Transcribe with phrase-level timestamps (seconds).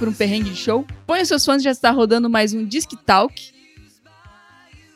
[0.00, 0.86] por um perrengue de show?
[1.06, 3.52] Põe os seus fãs, já está rodando mais um Disc Talk.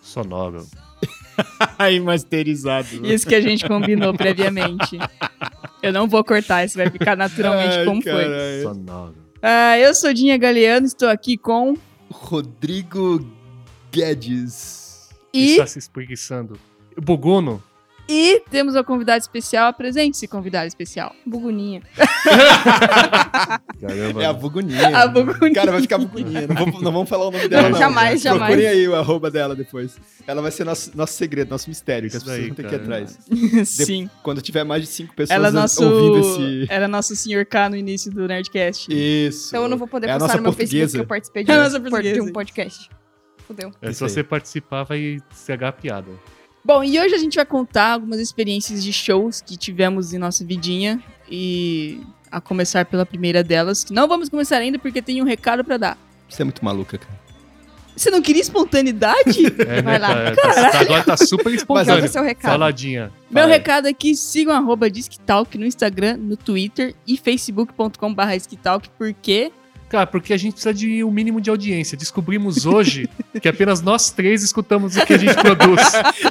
[0.01, 0.67] Sonoro.
[1.79, 3.07] Aí, masterizado.
[3.07, 4.99] Isso que a gente combinou previamente.
[5.83, 8.63] Eu não vou cortar, isso vai ficar naturalmente Ai, como foi.
[8.63, 9.15] Sonoro.
[9.43, 11.77] Ah, eu sou Dinha Galeano, estou aqui com.
[12.11, 13.31] Rodrigo
[13.93, 15.11] Guedes.
[15.35, 16.59] E, Está se espreguiçando.
[16.97, 17.63] Buguno.
[18.09, 19.69] E temos uma convidada especial.
[19.69, 21.15] Apresente-se, convidada especial.
[21.27, 21.83] Buguninha.
[23.81, 24.23] Caramba.
[24.23, 24.97] É a Buguninha.
[24.99, 25.55] A Buguninha.
[25.55, 26.47] Cara, vai ficar Buguninha.
[26.47, 27.79] Não vamos, não vamos falar o nome dela, não.
[27.79, 28.35] Jamais, cara.
[28.37, 28.53] jamais.
[28.55, 29.97] Procurem aí o arroba dela depois.
[30.27, 32.81] Ela vai ser nosso, nosso segredo, nosso mistério, que as pessoas vão ter que ir
[32.81, 33.19] atrás.
[33.69, 34.09] Sim.
[34.23, 36.21] Quando tiver mais de cinco pessoas Ela é nosso, ouvindo
[36.65, 36.73] esse...
[36.73, 38.89] era nosso senhor K no início do Nerdcast.
[38.91, 39.49] Isso.
[39.49, 41.63] Então eu não vou poder É postar no meu Facebook que eu participei de, É
[41.63, 42.89] um- de um podcast.
[43.47, 43.71] Fudeu.
[43.83, 46.11] É, se você participar, vai estragar a piada.
[46.65, 50.45] Bom, e hoje a gente vai contar algumas experiências de shows que tivemos em nossa
[50.45, 51.03] vidinha.
[51.31, 55.63] E a começar pela primeira delas, que não vamos começar ainda porque tem um recado
[55.63, 55.99] pra dar.
[56.29, 57.25] Você é muito maluca, cara.
[57.97, 59.45] Você não queria espontaneidade?
[59.67, 60.33] É, Vai né, lá.
[60.35, 60.71] cara?
[60.71, 62.09] Tá- agora tá super espontâneo.
[62.09, 62.51] seu recado.
[62.51, 63.13] Faladinha.
[63.31, 68.33] Meu recado aqui, sigam arroba Disctalk no Instagram, no Twitter e facebook.com barra
[68.99, 69.53] porque
[69.95, 71.97] Cara, porque a gente precisa de um mínimo de audiência.
[71.97, 73.09] Descobrimos hoje
[73.41, 75.81] que apenas nós três escutamos o que a gente produz.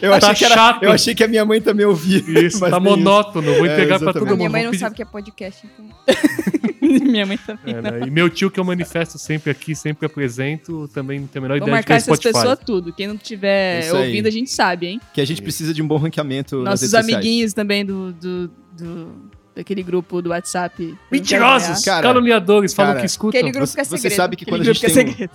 [0.01, 0.83] Eu Tá achei, que era- chato.
[0.83, 2.17] eu achei que a minha mãe também ouvia.
[2.45, 3.53] Isso, mas tá nem monótono.
[3.55, 4.13] Vou É, entregar pra exatamente.
[4.13, 4.37] todo A mundo.
[4.37, 5.85] minha mãe não pedir- sabe o que é podcast, então.
[6.81, 7.73] minha mãe também.
[7.75, 8.01] É, né?
[8.05, 11.57] E meu tio, que eu manifesto sempre aqui, sempre apresento, também não tem a menor
[11.59, 12.33] Vou ideia de que marcar é essas Spotify.
[12.33, 12.91] pessoas tudo.
[12.91, 14.07] Quem não estiver Isso aí.
[14.07, 15.01] ouvindo, a gente sabe, hein?
[15.13, 17.15] Que a gente precisa de um bom ranqueamento nas Nossos redes sociais.
[17.25, 18.47] amiguinhos também do, do,
[18.77, 20.95] do- daquele grupo do WhatsApp.
[21.11, 21.83] Mentirosos!
[21.83, 23.39] Cara, caluniadores, falam cara, que escutam.
[23.39, 24.15] Aquele grupo Você, que é você segredo.
[24.17, 25.29] sabe que quando a, gente que é tem um,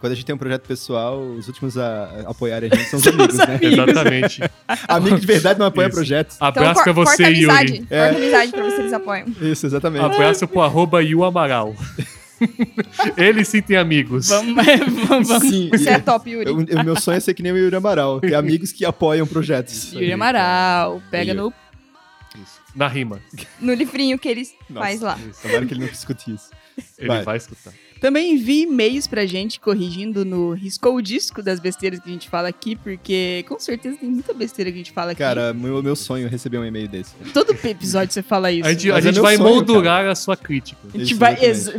[0.00, 2.98] quando a gente tem um projeto pessoal, os últimos a, a apoiarem a gente são
[2.98, 3.54] os São amigos, os né?
[3.56, 3.78] amigos.
[3.78, 4.42] Exatamente.
[4.88, 5.96] Amigo de verdade não apoia Isso.
[5.96, 6.36] projetos.
[6.40, 7.72] Abraço Então, pra você, corta a amizade.
[7.72, 7.86] Yuri.
[7.90, 8.04] É.
[8.08, 9.26] Corta amizade pra eles apoiam.
[9.40, 10.04] Isso, exatamente.
[10.04, 11.74] Abraço pro arroba Yu Amaral.
[13.16, 14.28] Eles sim têm amigos.
[14.28, 14.54] Vamos,
[15.08, 15.48] vamos, vamos.
[15.48, 16.50] Sim, Você é top, Yuri.
[16.50, 19.92] o meu sonho é ser que nem o Yuri Amaral, ter amigos que apoiam projetos.
[19.94, 21.34] Yuri Amaral, pega ó.
[21.34, 21.52] no.
[22.76, 23.20] Na rima.
[23.58, 25.18] No livrinho que eles Nossa, faz lá.
[25.40, 26.50] Tomara que ele nunca escute isso.
[26.98, 27.22] Ele Vai.
[27.24, 27.72] vai, escutar.
[28.00, 32.28] Também envie e-mails pra gente corrigindo no Riscou o Disco das besteiras que a gente
[32.28, 35.18] fala aqui, porque com certeza tem muita besteira que a gente fala aqui.
[35.18, 37.14] Cara, meu, meu sonho é receber um e-mail desse.
[37.32, 38.66] Todo episódio você fala isso.
[38.68, 40.78] A gente, a é gente meu vai sonho, moldurar a sua crítica.
[40.94, 41.36] A gente Isso, vai.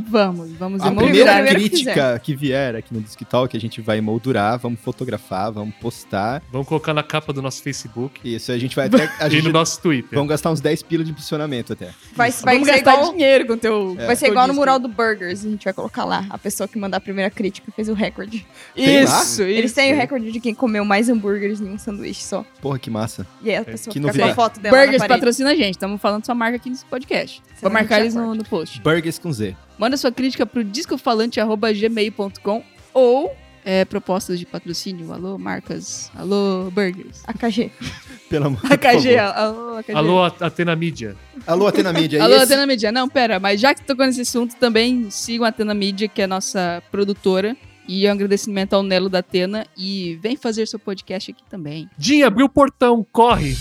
[0.09, 1.11] vamos, vamos A emoldurar.
[1.11, 4.79] primeira primeiro que crítica que vier aqui no Disc Talk, a gente vai moldurar, vamos
[4.79, 6.41] fotografar, vamos postar.
[6.51, 9.09] Vamos colocar na capa do nosso Facebook Isso, a gente vai até.
[9.19, 10.09] A e gente no nosso Twitter.
[10.13, 11.91] Vamos gastar uns 10 pilas de impulsionamento até.
[12.15, 13.95] Vai, vai Vamos ser gastar igual, dinheiro com o teu.
[13.95, 15.45] vai ser igual no mural do Burgers.
[15.45, 16.25] A gente vai colocar lá.
[16.29, 18.45] A pessoa que mandar a primeira crítica fez o recorde.
[18.73, 19.21] Tem lá?
[19.21, 19.75] Isso, Eles isso.
[19.75, 22.45] têm o recorde de quem comeu mais hambúrgueres em um sanduíche só.
[22.61, 23.27] Porra, que massa.
[23.41, 25.75] E aí a pessoa que fica com a foto dela Burgers patrocina a gente.
[25.75, 27.41] Estamos falando sua marca aqui nesse podcast.
[27.41, 28.81] Vou Senão a marcar eles no, no post.
[28.81, 29.55] Burgers com Z.
[29.77, 32.63] Manda sua crítica pro discofalante.gmail.com
[32.93, 33.35] ou
[33.67, 35.11] é, propostas de patrocínio.
[35.11, 36.09] Alô, marcas.
[36.15, 37.21] Alô, burgers.
[37.27, 37.69] AKG.
[38.29, 39.91] Pelo amor AKG, alô, AKG.
[39.93, 41.15] Alô, Atena Mídia.
[41.45, 42.23] Alô, Atena Mídia.
[42.23, 42.91] Alô, esse- Atena Media.
[42.93, 46.23] Não, pera, mas já que tocou nesse assunto, também sigam a Atena Media, que é
[46.23, 47.55] a nossa produtora.
[47.89, 49.65] E um agradecimento ao Nelo da Atena.
[49.77, 51.89] E vem fazer seu podcast aqui também.
[51.97, 53.55] Dinha, abriu o portão, corre!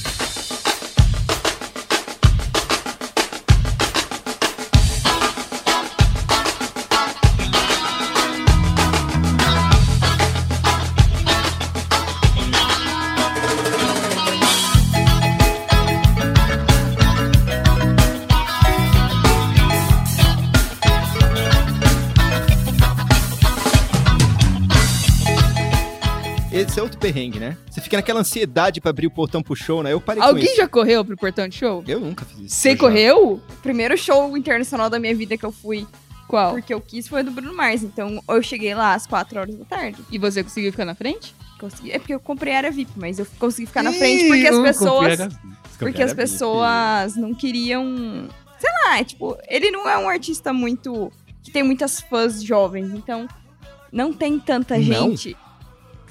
[27.12, 27.56] Perrengue, né?
[27.70, 29.92] Você fica naquela ansiedade pra abrir o portão pro show, né?
[29.92, 30.56] Eu parei com Alguém isso.
[30.56, 31.82] já correu pro portão de show?
[31.86, 32.56] Eu nunca fiz isso.
[32.56, 33.34] Você correu?
[33.34, 35.86] O primeiro show internacional da minha vida que eu fui,
[36.28, 36.52] Qual?
[36.52, 37.82] porque eu quis, foi o do Bruno Mars.
[37.82, 39.98] Então eu cheguei lá às 4 horas da tarde.
[40.10, 41.34] E você conseguiu ficar na frente?
[41.60, 44.58] Consegui, é porque eu comprei área VIP, mas eu consegui ficar na frente porque as
[44.60, 45.20] pessoas.
[45.20, 45.28] a-
[45.78, 48.28] Porque as pessoas não queriam.
[48.58, 51.12] Sei lá, tipo, ele não é um artista muito.
[51.42, 53.28] que tem muitas fãs jovens, então
[53.92, 54.82] não tem tanta Não?
[55.10, 55.36] gente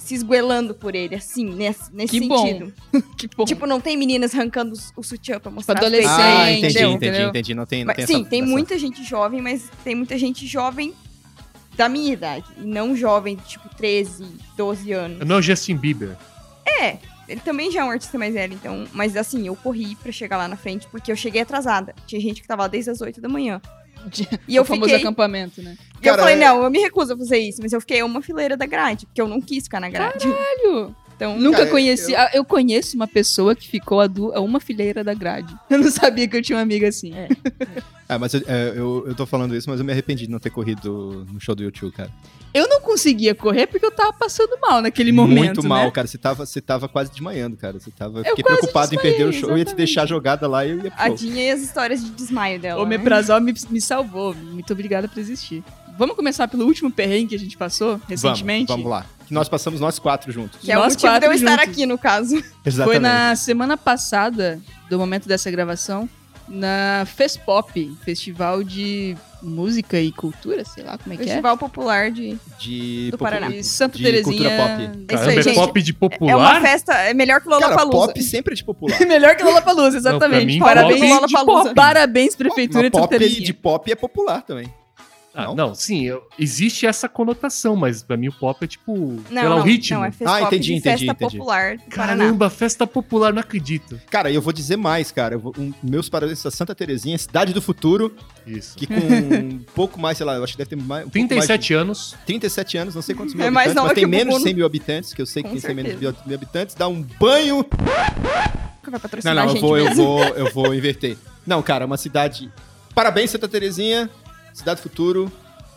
[0.05, 2.45] se esguelando por ele, assim, nesse, nesse Que bom.
[2.45, 2.73] sentido.
[3.17, 3.45] Que bom.
[3.45, 6.65] Tipo, não tem meninas arrancando o, o sutiã pra mostrar as adolescente, peitas, Ah, entendi,
[6.67, 6.89] entendeu?
[6.91, 7.29] entendi, Entendeu?
[7.29, 7.55] entendi.
[7.55, 10.17] Não tem, não Mas, tem sim, essa- tem essa- muita gente jovem, mas tem muita
[10.17, 10.93] gente jovem
[11.75, 12.45] da minha idade.
[12.57, 14.25] E não jovem, tipo, 13,
[14.55, 15.27] 12 anos.
[15.27, 16.15] Não, Justin Bieber.
[16.65, 16.97] É,
[17.27, 18.85] ele também já é um artista mais velho, então.
[18.93, 21.93] Mas assim, eu corri pra chegar lá na frente porque eu cheguei atrasada.
[22.05, 23.59] Tinha gente que tava lá desde as 8 da manhã.
[24.47, 25.01] E eu o famoso fiquei.
[25.03, 25.75] acampamento, né?
[26.01, 28.01] E eu Cara, falei, é- não, eu me recuso a fazer isso, mas eu fiquei
[28.03, 30.27] uma fileira da grade, porque eu não quis ficar na grade.
[30.27, 30.95] Caralho!
[31.15, 32.13] Então, Nunca Cara, conheci.
[32.13, 32.43] ah, Eu...
[32.43, 35.55] conheço uma pessoa que ficou a, du- a uma fileira da grade.
[35.69, 37.13] Eu não sabia que eu tinha uma amiga assim.
[37.15, 37.29] É.
[38.07, 40.39] É, mas eu, é, eu, eu tô falando isso, mas eu me arrependi de não
[40.39, 42.11] ter corrido no show do YouTube, cara.
[42.53, 45.37] Eu não conseguia correr porque eu tava passando mal naquele momento.
[45.37, 45.91] Muito mal, né?
[45.91, 46.07] cara.
[46.07, 47.79] Você tava, você tava quase desmaiando, cara.
[47.79, 48.19] Você tava.
[48.19, 49.49] Eu fiquei preocupado em perder o show.
[49.49, 49.77] Eu ia te exatamente.
[49.77, 50.93] deixar jogada lá e eu ia.
[50.95, 52.81] A Pô, Dinha e as histórias de desmaio dela.
[52.81, 52.97] O né?
[52.97, 54.33] Meprazol me, me salvou.
[54.33, 55.63] Muito obrigada por existir.
[55.97, 58.67] Vamos começar pelo último perrengue que a gente passou recentemente?
[58.67, 59.05] Vamos, vamos lá.
[59.25, 60.59] Que nós passamos nós quatro juntos.
[60.61, 61.69] Que é o Nós motivo de eu estar juntos.
[61.69, 62.35] aqui, no caso.
[62.63, 62.83] Exatamente.
[62.85, 66.07] Foi na semana passada, do momento dessa gravação,
[66.47, 71.25] na Fespop, Festival de Música e Cultura, sei lá como é que é.
[71.27, 72.38] Festival Popular de...
[72.59, 73.50] de do Paraná.
[73.50, 74.38] De Santa de Terezinha.
[74.38, 74.71] cultura pop.
[74.71, 75.56] É isso Caramba, aí, é gente.
[75.56, 76.62] pop de É uma popular?
[76.62, 76.94] festa...
[76.94, 78.07] É melhor que Cara, Lollapalooza.
[78.07, 79.00] pop sempre é de popular.
[79.06, 80.45] Melhor que Lollapalooza, exatamente.
[80.45, 82.38] mim, Parabéns, pop de Parabéns, pop.
[82.38, 83.45] Prefeitura Mas de Santa pop Terezinha.
[83.45, 84.68] de pop é popular também.
[85.37, 85.55] Ah, Não?
[85.55, 89.43] não, sim, eu- existe essa conotação, mas pra mim o pop é tipo, Não, sei
[89.43, 89.97] lá, não, o ritmo.
[89.97, 91.37] não, é festa Ah, entendi, entendi, festa entendi.
[91.37, 91.77] popular.
[91.89, 93.99] Caramba, festa popular, não acredito.
[94.09, 95.35] Cara, eu vou dizer mais, cara.
[95.35, 98.15] Eu vou- um- meus parabéns a Santa Terezinha, cidade do futuro,
[98.47, 98.77] Isso.
[98.77, 98.93] que com
[99.55, 101.05] um pouco mais, sei lá, eu acho que deve ter mais.
[101.05, 102.15] Um pouco mais 37 de- anos.
[102.25, 104.43] 37 anos, não sei quantos mil É mais habitantes, mas tem menos de Bubu.
[104.45, 106.23] 100 mil habitantes, que eu sei que Com tem 100 menos de certeza.
[106.25, 107.65] mil habitantes, dá um banho.
[107.69, 111.17] Vai Não, patrocinar não, a eu vou, eu vou, eu vou inverter.
[111.45, 112.49] Não, cara, é uma cidade.
[112.93, 114.09] Parabéns, Santa Terezinha,
[114.55, 115.31] cidade futuro.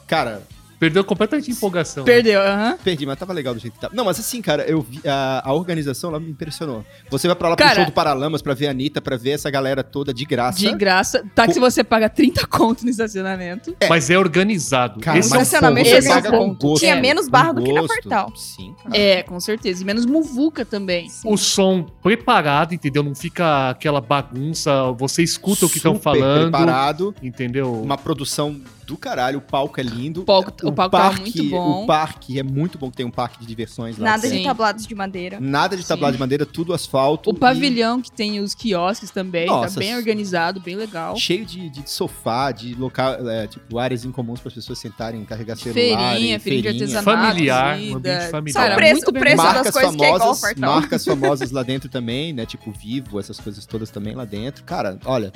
[0.07, 0.43] Cara,
[0.79, 2.05] Perdeu completamente a empolgação.
[2.05, 2.77] Perdeu, aham.
[2.83, 3.95] perdi, mas tava legal do jeito que tava.
[3.95, 6.85] Não, mas assim, cara, eu vi, a, a organização lá me impressionou.
[7.11, 9.31] Você vai pra lá pro Cara- show do Paralamas pra ver a Anitta, pra ver
[9.31, 10.59] essa galera toda de graça.
[10.61, 11.25] De graça.
[11.35, 13.77] Táxi você paga 30 conto no estacionamento.
[13.89, 15.01] Mas é organizado.
[15.01, 16.81] Cara, Esse é estacionamento é você paga com gosto.
[16.81, 17.83] Tinha É, menos barra do que na.
[17.87, 18.33] Portal.
[18.37, 18.97] Sim, cara.
[18.97, 19.83] É, com certeza.
[19.83, 21.09] E menos muvuca também.
[21.25, 23.03] o som preparado, entendeu?
[23.03, 27.73] Não fica aquela bagunça, você escuta o que estão Super falando, preparado, entendeu?
[27.83, 30.23] uma produção do caralho, o palco é lindo.
[30.23, 31.83] O palco- o palco tava muito bom.
[31.83, 34.13] O parque é muito bom, que tem um parque de diversões lá.
[34.13, 35.39] Nada Tem de tablados de madeira.
[35.39, 36.17] Nada de tablado Sim.
[36.17, 37.29] de madeira, tudo asfalto.
[37.29, 41.15] O pavilhão que tem os quiosques também, Nossa, tá bem organizado, bem legal.
[41.15, 45.23] e Cheio de, de sofá, de local, é, tipo, áreas incomuns para as pessoas sentarem,
[45.27, 45.75] carregar celular.
[45.75, 47.05] Feirinha, e feirinha de artesanato.
[47.05, 48.55] Familiar, um ambiente familiar.
[48.63, 51.05] Cara, Só o preço- muito o preço das marcas coisas que é igual famosas, marcas
[51.05, 52.47] famosas lá dentro também, né?
[52.47, 54.65] Tipo Vivo, essas coisas todas também lá dentro.
[54.65, 55.31] Cara, olha.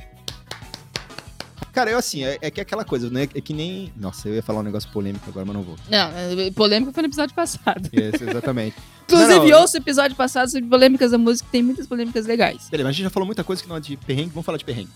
[1.73, 3.23] Cara, eu assim, é, é que é aquela coisa, né?
[3.35, 3.91] É que nem.
[3.97, 5.77] Nossa, eu ia falar um negócio polêmico agora, mas não vou.
[5.89, 7.89] Não, é, polêmica foi no episódio passado.
[7.93, 8.77] Isso, exatamente.
[9.09, 12.27] Inclusive, Não, não, ouça o episódio passado sobre polêmicas da música, que tem muitas polêmicas
[12.27, 12.69] legais.
[12.71, 14.59] Beleza, mas a gente já falou muita coisa que não é de perrengue, vamos falar
[14.59, 14.91] de perrengue.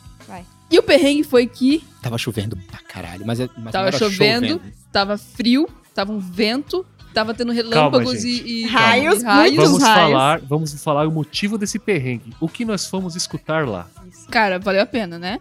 [0.70, 4.60] E o perrengue foi que Tava chovendo pra caralho, mas, é- mas Tava era chovendo.
[4.92, 6.84] tava frio, tava um vento,
[7.14, 8.42] tava tendo relâmpagos gente.
[8.44, 9.56] e, e- Raios, e raios.
[9.56, 10.00] Vamos raios.
[10.12, 12.34] falar, vamos falar o motivo desse perrengue.
[12.40, 13.88] O que nós fomos escutar lá?
[14.30, 15.38] Cara, valeu a pena, né?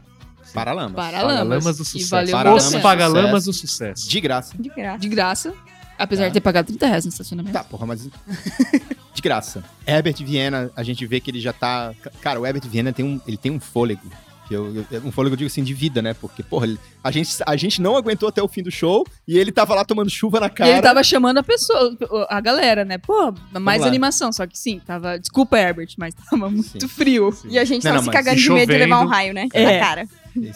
[0.53, 0.95] Paralamas.
[0.95, 1.33] Paralamas.
[1.37, 2.09] Paralamas do sucesso.
[2.09, 2.81] valeu Paralamas pena.
[2.81, 4.09] Pagalamas do sucesso.
[4.09, 4.55] De graça.
[4.57, 4.97] De graça.
[4.99, 5.53] De graça.
[5.97, 6.27] Apesar Tá.
[6.29, 7.53] de ter pagado 30 reais no estacionamento.
[7.53, 8.07] Tá, porra, mas.
[9.13, 9.63] de graça.
[9.87, 11.93] Herbert Viena, a gente vê que ele já tá.
[12.21, 14.01] Cara, o Herbert Viena tem um, ele tem um fôlego.
[14.47, 16.13] Que eu, eu- um fôlego, eu digo assim, de vida, né?
[16.13, 19.37] Porque, porra, ele- a, gente, a gente não aguentou até o fim do show e
[19.37, 20.69] ele tava lá tomando chuva na E cara.
[20.71, 21.97] ele tava chamando a pessoa,
[22.29, 22.97] a galera, né?
[22.97, 24.31] Pô, mais animação.
[24.31, 25.17] Só que sim, tava.
[25.19, 27.31] Desculpa, Herbert, mas tava muito frio.
[27.31, 27.47] Sim.
[27.51, 29.33] E a gente Não, tava não, se cagando e de medo de levar um raio,
[29.33, 29.47] né?
[29.53, 29.79] É.
[29.79, 30.07] Na cara.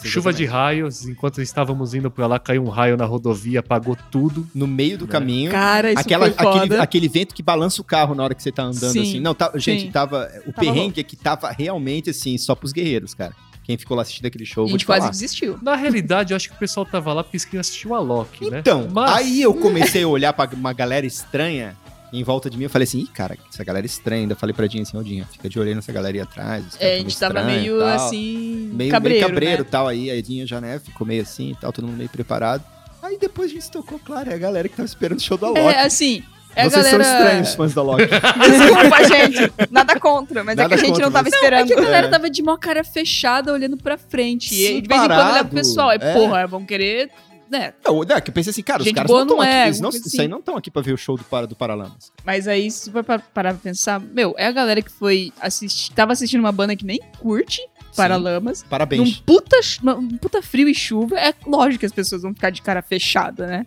[0.03, 4.45] Chuva de raios, enquanto estávamos indo pra lá, caiu um raio na rodovia, apagou tudo.
[4.53, 5.11] No meio do Né?
[5.11, 5.51] caminho.
[5.51, 6.63] Cara, isso Aquela, foi foda.
[6.65, 9.19] aquele, aquele vento que balança o carro na hora que você tá andando, Sim, assim.
[9.21, 9.91] Não, tá, gente, sim.
[9.91, 10.29] tava.
[10.45, 13.33] O perrengue é que tava realmente, assim, só pros guerreiros, cara.
[13.69, 14.97] Quem ficou lá assistindo aquele show, a gente falar.
[15.01, 15.59] quase desistiu.
[15.61, 18.49] Na realidade, eu acho que o pessoal tava lá porque eles queriam assistir o Alok,
[18.49, 18.61] né?
[18.61, 21.77] Então, Mas- aí eu comecei a olhar pra uma galera estranha
[22.11, 22.63] em volta de mim.
[22.63, 24.23] Eu falei assim, ih, cara, essa galera é estranha.
[24.23, 26.63] Ainda falei pra Dinha assim, ô Dinha, fica de olho nessa galera aí atrás.
[26.79, 27.89] É, a gente tava meio tal.
[27.89, 28.71] assim.
[28.73, 29.19] Meio cabreiro.
[29.19, 29.69] meio cabreiro né?
[29.69, 29.87] tal.
[29.87, 32.63] Aí a Dinha já, né, ficou meio assim e tal, todo mundo meio preparado.
[33.03, 35.45] Aí depois a gente tocou, claro, é a galera que tava esperando o show do
[35.45, 35.59] Alok.
[35.59, 36.23] É, assim.
[36.55, 37.03] É Vocês galera.
[37.03, 38.03] são estranhos, fãs do Alok.
[38.09, 39.53] Desculpa, gente.
[39.71, 41.67] Nada contra, mas Nada é que a gente contra, não tava mas- É esperando.
[41.67, 42.09] que a galera É.
[42.09, 44.49] tava de mó cara fechada olhando pra frente.
[44.49, 45.45] Sim, e de vez em quando parado.
[45.49, 45.91] pro pessoal.
[45.91, 46.13] É, É.
[46.13, 47.09] porra, vão querer.
[47.49, 47.73] Né?
[47.83, 49.53] Não, né, que eu pensei assim, cara, os Gente caras boa não estão não aqui.
[49.55, 50.27] é, eles não, assim.
[50.27, 52.11] não estão aqui pra ver o show do, Para- do Paralamas.
[52.23, 55.91] Mas aí, se for parar pra pensar, meu, é a galera que foi assistir.
[55.93, 57.59] Tava assistindo uma banda que nem curte
[57.95, 58.61] Paralamas.
[58.61, 59.17] Num Parabéns.
[59.25, 62.61] puta, ch- num puta frio e chuva, é lógico que as pessoas vão ficar de
[62.61, 63.65] cara fechada, né?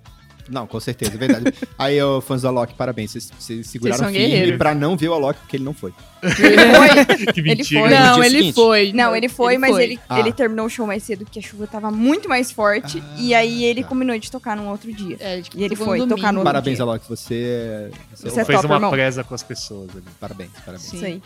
[0.52, 1.52] Não, com certeza, é verdade.
[1.78, 3.10] Aí, ô, fãs do Alok, parabéns.
[3.12, 4.58] Vocês, vocês seguraram firme guerreiros.
[4.58, 5.92] pra não ver o Alok, porque ele não foi.
[6.20, 7.04] Foi.
[7.32, 7.80] que Ele mentira.
[7.80, 7.90] foi.
[7.90, 8.54] Não, dia ele seguinte?
[8.54, 8.92] foi.
[8.92, 10.20] Não, ele foi, mas Ele, Ah.
[10.20, 13.02] ele terminou o show mais cedo, porque a chuva tava muito mais forte.
[13.04, 13.88] Ah, e aí ele tá.
[13.88, 15.16] combinou de tocar num outro dia.
[15.18, 16.28] É, E ele foi no tocar no domingo.
[16.38, 16.84] outro Parabéns, dia.
[16.84, 17.08] Alok.
[17.08, 17.90] Você é.
[18.14, 18.90] Você é Você é o- Fez top, uma irmão.
[18.90, 20.04] presa com as pessoas ali.
[20.20, 20.82] Parabéns, parabéns.
[20.82, 20.96] Sim.
[20.96, 21.22] Isso aí.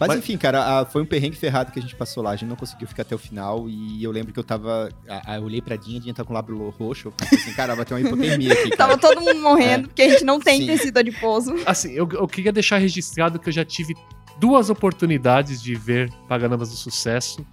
[0.00, 2.30] Mas, Mas- enfim, cara, a- foi um perrengue ferrado que a gente passou lá.
[2.30, 3.68] A gente não conseguiu ficar até o final.
[3.68, 4.88] E eu lembro que eu tava.
[5.06, 7.08] a- a- eu olhei pra Dinha, a Dinha tá com o lábio roxo.
[7.08, 8.70] Eu pensei assim, cara, vai ter uma hipotermia aqui.
[8.76, 10.66] Tava todo mundo morrendo, porque a gente não tem Sim.
[10.68, 11.54] tecido adiposo.
[11.66, 13.94] Assim, eu, eu queria deixar registrado que eu já tive
[14.38, 17.44] duas oportunidades de ver Paganamas do Sucesso.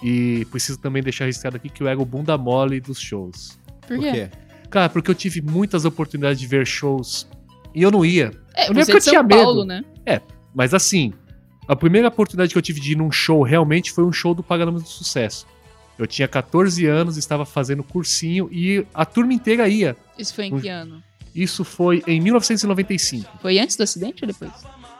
[0.00, 3.58] E preciso também deixar registrado aqui que eu era o bunda mole dos shows.
[3.86, 4.30] Por quê?
[4.70, 7.26] Cara, porque eu tive muitas oportunidades de ver shows
[7.74, 8.30] e eu não ia.
[8.54, 9.82] É, Eu não ia porque é eu tinha Paulo, medo.
[10.06, 10.20] né?
[10.54, 11.12] Mas assim,
[11.68, 14.42] a primeira oportunidade que eu tive de ir num show realmente foi um show do
[14.42, 15.46] Paralamas do Sucesso.
[15.98, 19.96] Eu tinha 14 anos, estava fazendo cursinho e a turma inteira ia.
[20.18, 21.02] Isso foi em que ano?
[21.34, 23.38] Isso foi em 1995.
[23.42, 24.52] Foi antes do acidente ou depois?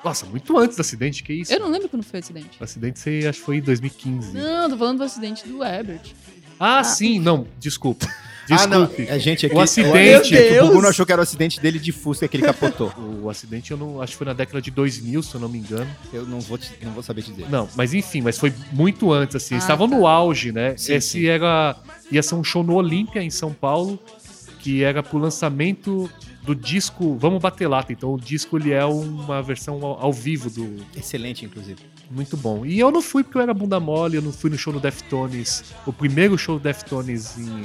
[0.05, 1.53] Nossa, muito antes do acidente, que isso?
[1.53, 2.61] Eu não lembro quando foi o acidente.
[2.61, 4.33] O acidente sei, acho que foi em 2015.
[4.35, 6.03] Não, tô falando do acidente do Herbert.
[6.61, 8.07] Ah, sim, não, desculpa.
[8.50, 8.87] Ah, não.
[8.87, 9.11] Desculpe.
[9.11, 10.83] É, gente, aqui, O acidente- é que Meu O Deus!
[10.83, 12.93] não achou que era o acidente dele de Fusca que ele capotou.
[13.23, 15.59] O acidente eu não acho que foi na década de 2000, se eu não me
[15.59, 15.90] engano.
[16.12, 17.49] Eu não vou, te- não vou saber te dizer.
[17.50, 19.55] Não, mas enfim, mas foi muito antes assim.
[19.55, 19.97] Ah, estavam tá.
[19.97, 20.75] no auge, né?
[20.76, 21.26] Sim, Esse sim.
[21.26, 21.76] era
[22.11, 23.99] ia ser um show no Olímpia em São Paulo,
[24.61, 26.11] que era pro lançamento
[26.43, 27.93] do disco Vamos Bater Lata.
[27.93, 31.78] Então o disco ele é uma versão ao, ao vivo do Excelente, inclusive.
[32.11, 32.64] muito bom.
[32.64, 34.81] E eu não fui porque eu era bunda mole, eu não fui no show do
[34.81, 37.62] Deftones, o primeiro show do Deftones em,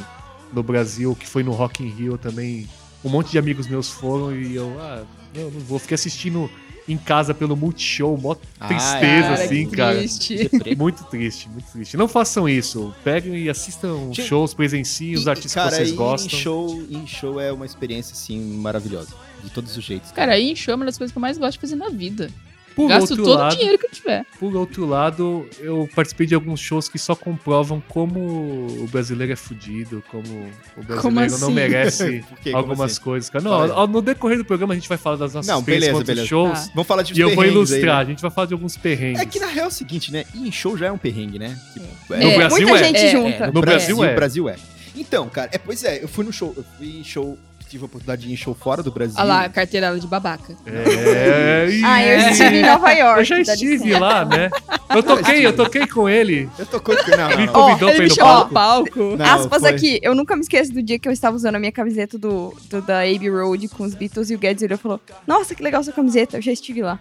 [0.54, 2.68] no Brasil, que foi no Rock in Rio também.
[3.04, 5.04] Um monte de amigos meus foram e eu, ah,
[5.36, 5.80] eu não vou.
[5.80, 6.50] Fiquei assistindo
[6.88, 9.98] em casa pelo Multishow, mó tristeza, Cara, assim, que cara.
[9.98, 10.50] triste.
[10.78, 11.98] Muito triste, muito triste.
[11.98, 12.94] Não façam isso.
[13.04, 16.38] Peguem e assistam Gente, shows, presenciem os artistas cara, que vocês gostam.
[16.38, 19.14] Em show, em show é uma experiência, assim, maravilhosa.
[19.44, 20.12] De todos os jeitos.
[20.12, 21.90] Cara, aí em show é uma das coisas que eu mais gosto de fazer na
[21.90, 22.30] vida.
[22.76, 24.26] Por Gasto outro, todo lado, o dinheiro que eu tiver.
[24.40, 29.36] por outro lado, eu participei de alguns shows que só comprovam como o brasileiro é
[29.36, 31.54] fudido, como o brasileiro Como não assim?
[31.54, 32.52] merece quê?
[32.52, 33.02] Como algumas assim?
[33.02, 33.32] coisas.
[33.44, 36.28] Não, no decorrer do programa a gente vai falar das nossas Não, beleza, beleza.
[36.28, 36.60] shows.
[36.68, 36.72] Tá.
[36.74, 38.02] Vamos falar de E eu vou perrengues aí, ilustrar, né?
[38.02, 39.22] a gente vai falar de alguns perrengues.
[39.22, 40.26] É que na real é o seguinte, né?
[40.34, 41.58] Ir em show já é um perrengue, né?
[41.74, 42.88] Tipo, No É, Brasil Muita é.
[42.88, 43.52] gente É, junta.
[43.52, 44.12] No Brasil é.
[44.12, 44.56] O Brasil é.
[44.96, 47.38] Então, cara, é, pois é, eu fui no show, eu fui em show,
[47.74, 49.16] tive a oportunidade de ir em show fora do Brasil.
[49.18, 50.56] Olha lá, a carteirada de babaca.
[50.66, 53.20] É, Ah, eu estive em Nova York.
[53.20, 54.50] Eu já estive lá, né?
[54.96, 56.50] Eu toquei, eu toquei com ele.
[56.58, 56.92] Eu tô com...
[56.94, 58.54] Não, Me convidou ele pra ir me no palco.
[58.54, 59.16] palco.
[59.18, 61.60] Não, Aspas foi- aqui, eu nunca me esqueço do dia que eu estava usando a
[61.60, 64.82] minha camiseta do, do- da Abbey Road com os Beatles e o Guedes olhou e
[64.82, 67.00] falou: Nossa, que legal sua camiseta, eu já estive lá.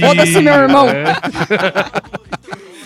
[0.00, 0.86] Foda-se, meu irmão.
[0.88, 1.04] É.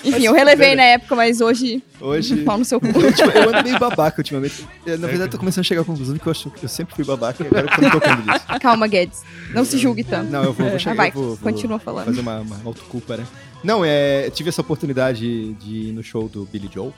[0.04, 2.36] Enfim, eu relevei na época, mas hoje, Hoje...
[2.42, 2.86] pau no seu cu.
[2.86, 4.66] Eu, ultima- eu ando meio babaca ultimamente.
[4.86, 6.64] Eu, na verdade, eu tô começando a chegar à conclusão de que eu acho que
[6.64, 8.46] eu sempre fui babaca e agora eu tô me tocando disso.
[8.60, 9.22] Calma, Guedes.
[9.52, 10.30] Não se julgue tanto.
[10.30, 12.06] Não, eu vou, vou Ah, chegar, vai, eu vou, vou continua falando.
[12.06, 13.26] fazer uma, uma autoculpa, né?
[13.62, 16.94] Não, é, eu tive essa oportunidade de ir no show do Billy Joel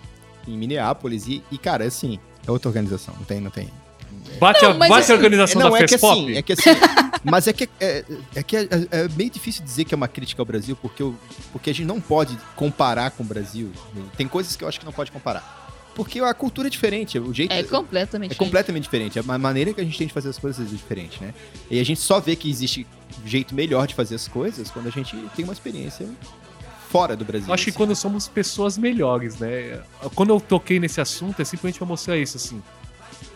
[0.47, 3.69] em Minneapolis e, e, cara, assim, é outra organização, não tem, não tem.
[4.39, 6.12] Bate, Não, a, bate assim, a organização não, da é que Fespop.
[6.12, 6.71] assim, é que assim,
[7.25, 10.43] mas é que é, é que é, é meio difícil dizer que é uma crítica
[10.43, 11.15] ao Brasil, porque, eu,
[11.53, 13.71] porque a gente não pode comparar com o Brasil.
[14.17, 15.61] Tem coisas que eu acho que não pode comparar.
[15.95, 19.19] Porque a cultura é diferente, o jeito É completamente é completamente diferente.
[19.19, 21.35] A maneira que a gente tem de fazer as coisas é diferente, né?
[21.71, 22.87] E a gente só vê que existe
[23.23, 26.09] um jeito melhor de fazer as coisas quando a gente tem uma experiência
[26.89, 27.49] fora do Brasil.
[27.49, 27.77] Eu acho que assim.
[27.77, 29.83] quando somos pessoas melhores, né?
[30.15, 32.62] Quando eu toquei nesse assunto, é simplesmente pra mostrar isso, assim.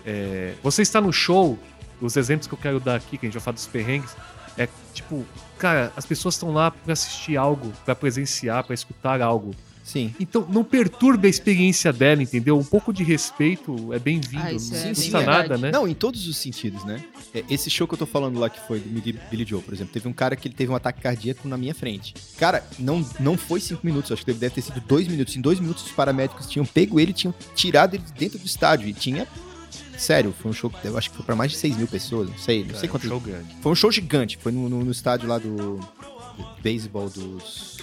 [0.06, 1.58] É, você está no show,
[2.00, 4.10] os exemplos que eu quero dar aqui, que a gente vai falar dos perrengues,
[4.56, 5.24] é tipo,
[5.58, 9.54] cara, as pessoas estão lá pra assistir algo, pra presenciar, pra escutar algo.
[9.84, 10.12] Sim.
[10.18, 12.58] Então, não perturbe a experiência dela, entendeu?
[12.58, 15.48] Um pouco de respeito é bem-vindo, Ah, não é custa verdade.
[15.48, 15.70] nada, né?
[15.70, 17.04] Não, em todos os sentidos, né?
[17.32, 19.72] É, Esse show que eu tô falando lá, que foi do Billy Billy Joe, por
[19.72, 22.14] exemplo, teve um cara que ele teve um ataque cardíaco na minha frente.
[22.36, 25.36] Cara, não, não foi cinco minutos, acho que deve ter sido dois minutos.
[25.36, 28.88] Em dois minutos, os paramédicos tinham pego ele, tinham tirado ele de dentro do estádio.
[28.88, 29.28] E tinha.
[29.98, 32.28] Sério, foi um show que eu acho que foi pra mais de 6 mil pessoas,
[32.28, 33.08] não sei, não Cara, sei é um quantos.
[33.08, 33.56] show grande.
[33.62, 37.76] Foi um show gigante, foi no, no- no estádio lá do, do beisebol dos.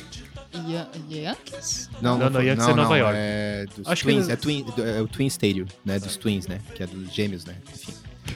[0.68, 1.90] Yan- Yankees?
[2.02, 3.16] Não, não, foi- ia ser Nova York.
[3.18, 5.98] É, dos Acho que Twins, ele- é, twin, do- é o Twin Stadium, né?
[6.00, 6.60] Dos Twins, né?
[6.76, 7.56] Que é dos gêmeos, né?
[7.74, 7.94] Enfim.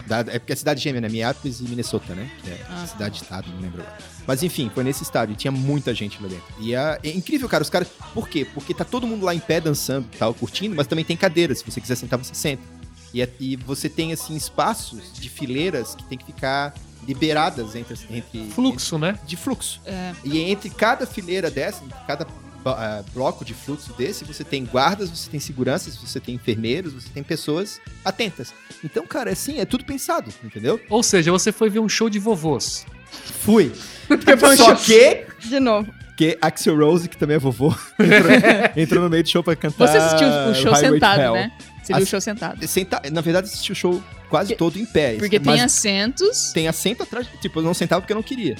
[0.07, 1.09] Da- é porque é cidade gêmea, né?
[1.09, 2.29] Minneapolis e Minnesota, né?
[2.43, 2.87] Que é Ah, tá.
[2.87, 3.97] cidade-estado, não lembro agora.
[4.25, 6.43] Mas enfim, foi nesse estádio e tinha muita gente lá dentro.
[6.59, 7.61] E é, é incrível, cara.
[7.63, 7.87] Os caras.
[8.13, 8.45] Por quê?
[8.51, 11.59] Porque tá todo mundo lá em pé dançando e tal, curtindo, mas também tem cadeiras.
[11.59, 12.63] Se você quiser sentar, você senta.
[13.13, 16.73] E, e você tem, assim, espaços de fileiras que tem que ficar
[17.07, 17.97] liberadas entre.
[18.09, 19.17] entre Fluxo, né?
[19.25, 19.81] de fluxo.
[19.85, 20.13] É.
[20.23, 22.27] E entre cada fileira dessa, entre cada
[22.65, 27.09] ah, bloco de fluxo desse, você tem guardas, você tem seguranças, você tem enfermeiros, você
[27.09, 28.53] tem pessoas atentas.
[28.83, 30.79] Então, cara, assim, é tudo pensado, entendeu?
[30.89, 32.85] Ou seja, você foi ver um show de vovôs.
[33.09, 33.71] Fui.
[34.57, 35.93] Só que, De novo.
[36.17, 38.31] que Axel Rose, que também é vovô, entrou,
[38.75, 39.87] entrou no meio do show pra cantar.
[39.87, 41.51] Você assistiu o show Highway sentado, né?
[41.87, 42.67] Você viu o show sentado.
[42.67, 45.15] Senta- na verdade, assisti o show quase todo em pé.
[45.15, 47.27] Porque tem assentos tem assento atrás.
[47.41, 48.55] Tipo, eu não sentava porque eu não queria.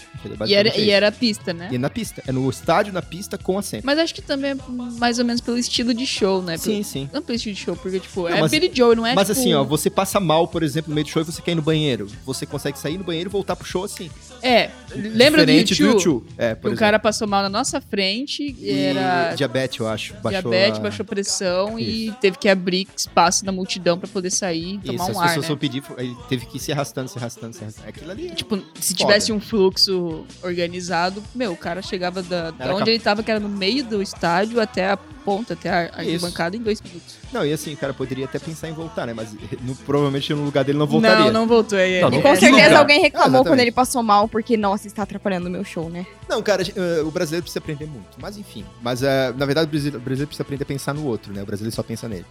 [0.46, 1.66] e era, e era pista, né?
[1.66, 1.76] isso.
[1.76, 2.24] E na pista.
[2.28, 3.86] É no estádio, na pista, com assento.
[3.86, 4.56] Mas acho que também é
[5.00, 6.58] mais ou menos pelo estilo de show, né?
[6.58, 7.10] Pelo- Sim, sim.
[7.14, 9.28] Não pelo estilo de show, porque, tipo, Não, é mas- Billy Joe, não é Mas
[9.28, 9.40] tipo...
[9.40, 11.56] assim, ó, você passa mal, por exemplo, no meio do show e você quer ir
[11.56, 12.08] no banheiro.
[12.26, 14.10] Você consegue sair no banheiro e voltar pro show assim.
[14.42, 16.04] É, lembra do Diferente YouTube?
[16.04, 16.28] do YouTube.
[16.38, 16.80] É, por o exemplo.
[16.80, 20.14] cara passou mal na nossa frente, E era diabetes, eu acho.
[20.22, 24.76] Baixou diabetes, a- baixou pressão e teve que abrir espaço na multidão pra poder sair
[24.76, 25.56] e tomar Isso, um as ar, pessoas né?
[25.58, 27.90] Foram pedir, aí teve que ir se arrastando, se arrastando, se arrastando.
[27.90, 28.30] Aquilo ali.
[28.32, 28.96] Tipo, se Foda.
[28.96, 33.32] tivesse um fluxo organizado, meu, o cara chegava da, da onde cap- ele tava, que
[33.32, 37.16] era no meio do estádio, até a ponta, até a arquibancada em dois minutos.
[37.34, 39.14] Não, e assim, o cara poderia até pensar em voltar, né?
[39.14, 41.26] Mas no- provavelmente no lugar dele não voltaria.
[41.26, 41.78] Não, não voltou.
[41.78, 42.80] É, Não, é- não E com é- certeza lugar.
[42.80, 46.06] alguém reclamou Ah, quando ele passou mal, porque, nossa, está atrapalhando o meu show, né?
[46.30, 48.18] Não, cara, eh, o brasileiro precisa aprender muito.
[48.22, 48.64] Mas enfim.
[48.82, 51.44] Mas eh, na verdade o brasileiro precisa aprender a pensar no outro, né?
[51.44, 52.26] O brasileiro só pensa nele.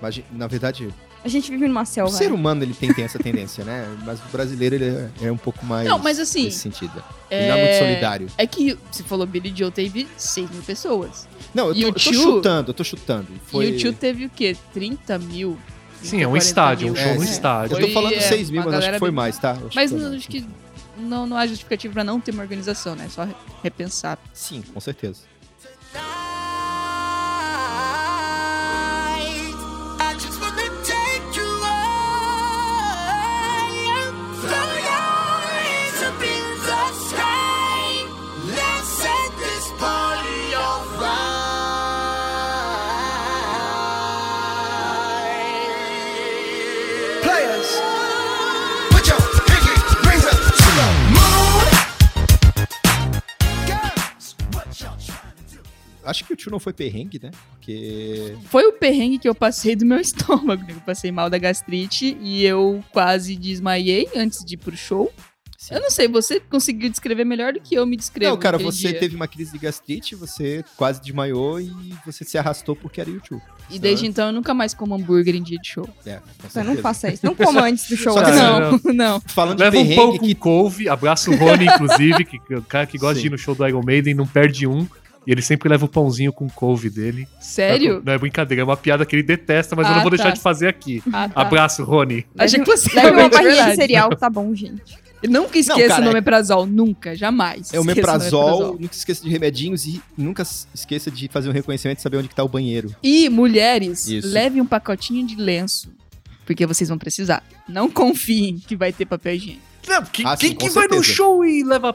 [0.00, 0.88] Mas na verdade,
[1.24, 2.10] A gente vive numa o selva.
[2.12, 2.34] ser né?
[2.34, 3.86] humano ele tem, tem essa tendência, né?
[4.06, 5.86] Mas o brasileiro ele é, é um pouco mais.
[5.88, 7.02] Não, mas assim, Nesse sentido.
[7.30, 8.26] Ele não é muito solidário.
[8.38, 11.28] É que você falou Billy Joe teve 6 mil pessoas.
[11.54, 13.26] Não, eu tô, o eu tô chutando, eu tô chutando.
[13.46, 13.66] Foi...
[13.66, 14.56] E o tio teve o quê?
[14.72, 15.58] 30 mil?
[16.02, 17.02] Sim, é um 40 estádio, um mil.
[17.02, 17.74] show no É, estádio.
[17.74, 19.58] Eu tô Foi, falando é, 6 mil, mas acho que foi bem- mais, tá?
[19.60, 20.46] Eu Mas não, acho que
[20.96, 23.06] não, não há justificativa pra não ter uma organização, né?
[23.10, 24.18] Só re- repensar.
[24.32, 25.20] Sim, com certeza.
[56.10, 57.30] Acho que o tio não foi perrengue, né?
[57.50, 58.34] Porque.
[58.46, 60.62] Foi o perrengue que eu passei do meu estômago.
[60.62, 60.74] né?
[60.74, 65.12] Eu passei mal da gastrite e eu quase desmaiei antes de ir pro show.
[65.60, 65.74] Sim.
[65.74, 68.32] Eu não sei, você conseguiu descrever melhor do que eu me descrevo.
[68.32, 68.98] Não, cara, você dia.
[68.98, 71.70] teve uma crise de gastrite, você quase desmaiou e
[72.04, 73.42] você se arrastou porque era YouTube.
[73.68, 75.86] E desde então eu nunca mais como hambúrguer em dia de show.
[76.06, 77.26] É, Então não faça isso.
[77.26, 78.14] Não coma antes do show.
[78.14, 78.30] Só né?
[78.30, 79.20] que Não, não.
[79.20, 82.62] Falando Leva de um com que couve, abraça o Rony, inclusive, que que é o
[82.62, 83.20] cara que gosta Sim.
[83.20, 84.88] de ir no show do Iron Maiden não perde um.
[85.26, 87.28] E ele sempre leva o pãozinho com couve dele.
[87.40, 88.02] Sério?
[88.04, 90.24] Não é brincadeira, é uma piada que ele detesta, mas eu Ah, não vou deixar
[90.24, 90.30] tá.
[90.30, 91.02] de fazer aqui.
[91.12, 91.40] Ah, tá.
[91.42, 92.24] Abraço, Rony.
[92.38, 94.98] Achei que você Leve uma barrinha de cereal, tá bom, gente.
[95.22, 97.74] Eu nunca esqueça cara, o é- nome Prazol, nunca, jamais.
[97.74, 100.42] é o Esqueça meprazol, nunca esqueça de remedinhos e nunca
[100.74, 102.94] esqueça de fazer um reconhecimento e saber onde que tá o banheiro.
[103.02, 104.26] E mulheres, Isso.
[104.28, 105.92] levem um pacotinho de lenço,
[106.46, 107.42] porque vocês vão precisar.
[107.68, 109.69] Não confiem que vai ter papel higiênico.
[109.90, 111.94] Não, quem, Ah, sim, quem que vai no show e leva.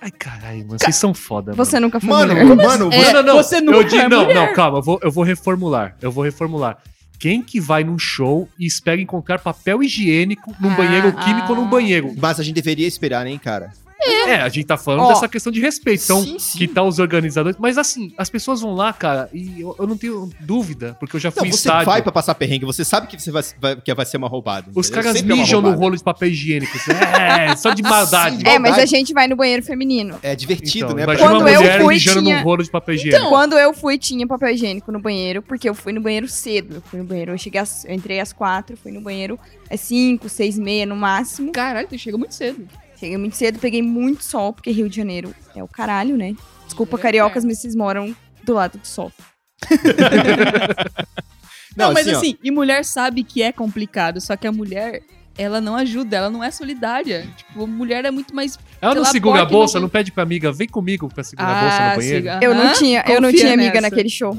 [0.00, 1.64] Ai, caralho, mano, vocês são foda, mano.
[1.64, 2.56] Você nunca foi Mano, mulher.
[2.66, 3.36] mano, É, não, não, não.
[3.42, 4.34] você nunca eu digo, é não, mulher.
[4.48, 5.96] não, calma, eu vou, eu vou reformular.
[6.02, 6.78] Eu vou reformular.
[7.18, 11.56] Quem que vai num show e espera encontrar papel higiênico num Ah, banheiro químico ou
[11.56, 11.70] num ah.
[11.70, 12.14] banheiro?
[12.20, 13.72] mas a gente deveria esperar, hein, cara?
[14.06, 16.04] É, a gente tá falando Ó, dessa questão de respeito.
[16.04, 16.58] Então, sim, sim.
[16.58, 17.58] que tá os organizadores.
[17.60, 21.20] Mas assim, as pessoas vão lá, cara, e eu, eu não tenho dúvida, porque eu
[21.20, 21.86] já fui Não, você estádio.
[21.86, 24.68] vai pra passar perrengue, você sabe que, você vai, vai- que vai ser uma roubada.
[24.74, 25.02] Os entendeu?
[25.04, 25.84] caras Sempre é mijam no roubada.
[25.84, 26.76] rolo de papel higiênico.
[26.90, 28.36] É, só de maldade.
[28.38, 28.42] Sim.
[28.46, 30.18] É, mas a gente vai no banheiro feminino.
[30.22, 31.02] É divertido, Então, né?
[31.04, 33.16] imagina Quando uma eu mulher fui, mijando tinha- num rolo de papel higiênico.
[33.18, 36.76] Então, Quando eu fui, tinha papel higiênico no banheiro, porque eu fui no banheiro cedo.
[36.76, 39.38] Eu fui no banheiro, eu cheguei às, eu entrei às quatro, fui no banheiro
[39.70, 41.52] às cinco, seis e meia no máximo.
[41.52, 42.66] Caralho, tu chega muito cedo.
[42.98, 46.34] Cheguei muito cedo, peguei muito sol, porque Rio de Janeiro é o caralho, né?
[46.64, 49.12] Desculpa, É, cariocas, mas vocês moram do lado do sol.
[51.76, 55.02] Não, Não, mas assim, assim, e mulher sabe que é complicado, só que a mulher,
[55.36, 57.28] ela não ajuda, ela não é solidária.
[57.36, 58.58] Tipo, a mulher é muito mais.
[58.80, 61.60] Ela não segura a bolsa, não- não pede pra amiga, vem comigo pra segurar a
[61.60, 62.18] bolsa Ah, no banheiro.
[62.18, 63.80] siga- Eu não tinha, eu não tinha amiga nessa.
[63.82, 64.34] naquele show.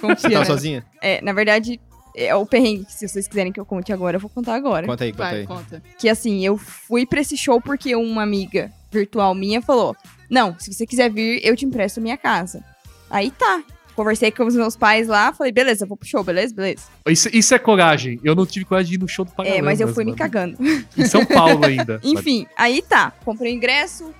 [0.00, 0.44] Confia, Tá né?
[0.44, 0.84] sozinha?
[1.00, 1.80] É, na verdade,
[2.16, 4.86] é o perrengue, que se vocês quiserem que eu conte agora, eu vou contar agora.
[4.86, 5.46] Conta aí, conta Vai, aí.
[5.46, 5.82] conta.
[5.98, 9.96] Que assim, eu fui pra esse show porque uma amiga virtual minha falou:
[10.30, 12.62] Não, se você quiser vir, eu te empresto a minha casa.
[13.10, 13.62] Aí tá.
[13.94, 16.84] Conversei com os meus pais lá, falei, beleza, vou pro show, beleza, beleza.
[17.06, 18.18] Isso, isso é coragem.
[18.24, 19.58] Eu não tive coragem de ir no show do Paralamas.
[19.58, 20.18] é, mas eu fui me mano.
[20.18, 20.56] cagando.
[20.96, 22.00] Em São Paulo ainda.
[22.02, 23.12] Enfim, aí tá.
[23.22, 24.10] Comprei o ingresso,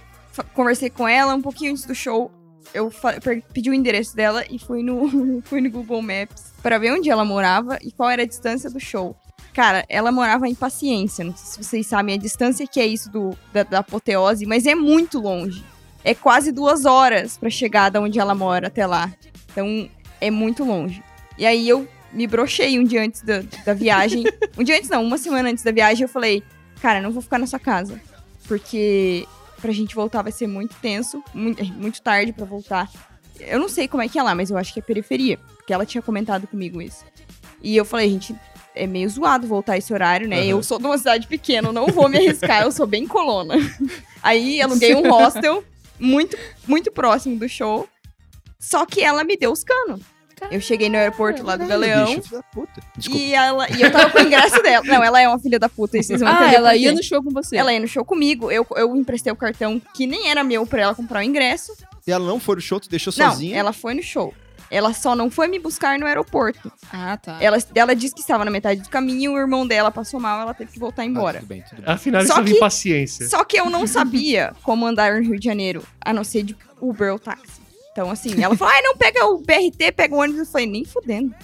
[0.53, 2.31] conversei com ela um pouquinho antes do show.
[2.73, 2.91] Eu
[3.53, 7.25] pedi o endereço dela e fui no, fui no Google Maps pra ver onde ela
[7.25, 9.17] morava e qual era a distância do show.
[9.53, 11.25] Cara, ela morava em Paciência.
[11.25, 14.67] Não sei se vocês sabem a distância que é isso do, da, da apoteose, mas
[14.67, 15.63] é muito longe.
[16.05, 19.13] É quase duas horas pra chegar da onde ela mora até lá.
[19.51, 19.89] Então,
[20.21, 21.03] é muito longe.
[21.37, 24.25] E aí eu me brochei um dia antes da, da viagem.
[24.57, 26.43] um dia antes não, uma semana antes da viagem, eu falei,
[26.81, 28.01] cara, não vou ficar na sua casa.
[28.49, 29.27] Porque
[29.63, 32.91] pra gente voltar vai ser muito tenso, muito, muito tarde pra voltar.
[33.41, 35.39] Eu não sei como é que é lá, mas eu acho que é periferia.
[35.57, 37.05] Porque ela tinha comentado comigo isso.
[37.63, 38.35] E eu falei, gente,
[38.75, 40.41] é meio zoado voltar esse horário, né?
[40.41, 40.47] Aham.
[40.47, 43.55] Eu sou de uma cidade pequena, não vou me arriscar, eu sou bem colona.
[44.23, 45.65] Aí aluguei um hostel
[45.99, 47.89] muito, muito próximo do show.
[48.59, 50.01] Só que ela me deu os canos.
[50.51, 52.05] Eu cheguei no aeroporto lá do Galeão.
[52.07, 52.81] Bicho, filho da puta.
[52.97, 53.23] Desculpa.
[53.23, 54.85] E, ela, e eu tava com o ingresso dela.
[54.85, 55.97] Não, ela é uma filha da puta.
[55.99, 57.57] e Vocês vão Ah, entender ela ia no show com você.
[57.57, 58.51] Ela ia no show comigo.
[58.51, 61.73] Eu, eu emprestei o cartão que nem era meu pra ela comprar o ingresso.
[62.07, 63.57] E ela não foi no show, tu deixou Não, sozinha.
[63.57, 64.35] ela foi no show.
[64.71, 66.73] Ela só não foi me buscar no aeroporto.
[66.91, 67.37] Ah, tá.
[67.43, 70.55] Ela, ela disse que estava na metade do caminho, o irmão dela passou mal, ela
[70.55, 71.41] teve que voltar Ah, embora.
[71.41, 71.93] tudo bem, tudo bem.
[71.95, 73.29] Afinal, Só isso que- impaciência.
[73.29, 76.57] Só que eu não sabia como andar no Rio de Janeiro, a não ser de
[76.81, 77.61] Uber ou táxi.
[77.93, 80.41] Então, assim, ela falou: ah, não pega o BRT, pega o ônibus.
[80.41, 81.35] Eu falei, nem fudendo.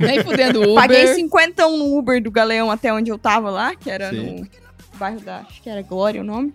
[0.00, 0.74] Nem fudendo Uber.
[0.74, 4.40] Paguei cinquentão no Uber do Galeão até onde eu tava lá, que era Sim.
[4.40, 5.40] no bairro da.
[5.40, 6.54] Acho que era Glória o nome.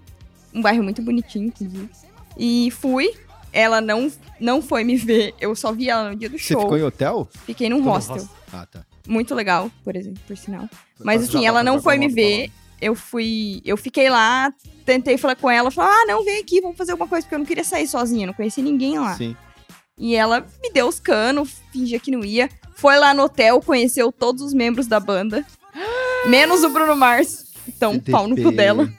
[0.53, 1.89] Um bairro muito bonitinho, inclusive.
[2.37, 3.13] E fui.
[3.51, 5.33] Ela não, não foi me ver.
[5.39, 6.61] Eu só vi ela no dia do Você show.
[6.61, 7.27] ficou em hotel?
[7.45, 8.15] Fiquei num Ficou no hostel.
[8.17, 8.35] hostel.
[8.53, 8.85] Ah, tá.
[9.07, 10.69] Muito legal, por exemplo, por sinal.
[11.03, 12.51] Mas assim, ela não foi me falar, ver.
[12.81, 13.61] Eu fui.
[13.65, 14.53] Eu fiquei lá,
[14.85, 17.39] tentei falar com ela, falei, ah, não, vem aqui, vamos fazer alguma coisa, porque eu
[17.39, 19.15] não queria sair sozinha, não conheci ninguém lá.
[19.15, 19.35] Sim.
[19.97, 22.49] E ela me deu os canos, fingia que não ia.
[22.75, 25.45] Foi lá no hotel, conheceu todos os membros da banda.
[26.27, 27.51] menos o Bruno Mars.
[27.67, 28.89] Então, pau no cu dela.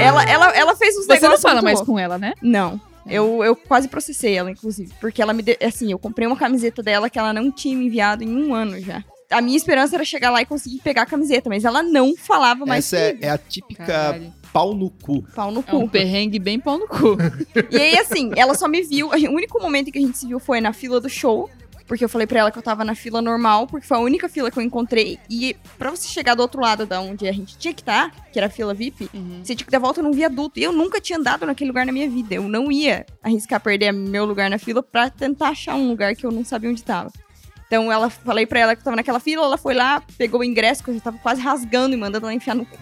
[0.00, 1.92] Ela, ela, ela fez uns Você não negócios fala muito mais loucos.
[1.92, 2.34] com ela, né?
[2.40, 2.80] Não.
[3.08, 4.92] Eu, eu quase processei ela, inclusive.
[5.00, 5.56] Porque ela me deu.
[5.62, 8.80] Assim, eu comprei uma camiseta dela que ela não tinha me enviado em um ano
[8.80, 9.02] já.
[9.30, 12.64] A minha esperança era chegar lá e conseguir pegar a camiseta, mas ela não falava
[12.64, 13.26] mais Essa é, comigo.
[13.26, 14.32] é a típica Caralho.
[14.52, 15.22] pau no cu.
[15.34, 15.88] Pau no É um cu.
[15.88, 17.16] perrengue bem pau no cu.
[17.70, 19.10] E aí, assim, ela só me viu.
[19.14, 21.50] gente- O único momento que a gente se viu foi na fila do show.
[21.88, 24.28] Porque eu falei pra ela que eu tava na fila normal, porque foi a única
[24.28, 25.20] fila que eu encontrei.
[25.30, 28.36] E pra você chegar do outro lado da onde a gente tinha que estar, que
[28.40, 29.38] era a fila VIP, Uhum.
[29.44, 30.58] você tinha que dar volta num viaduto.
[30.58, 32.34] E eu nunca tinha andado naquele lugar na minha vida.
[32.34, 36.26] Eu não ia arriscar perder meu lugar na fila pra tentar achar um lugar que
[36.26, 37.12] eu não sabia onde tava.
[37.66, 40.44] Então ela falei pra ela que eu tava naquela fila, ela foi lá, pegou o
[40.44, 42.78] ingresso, que eu já tava quase rasgando e mandando ela enfiar no cu.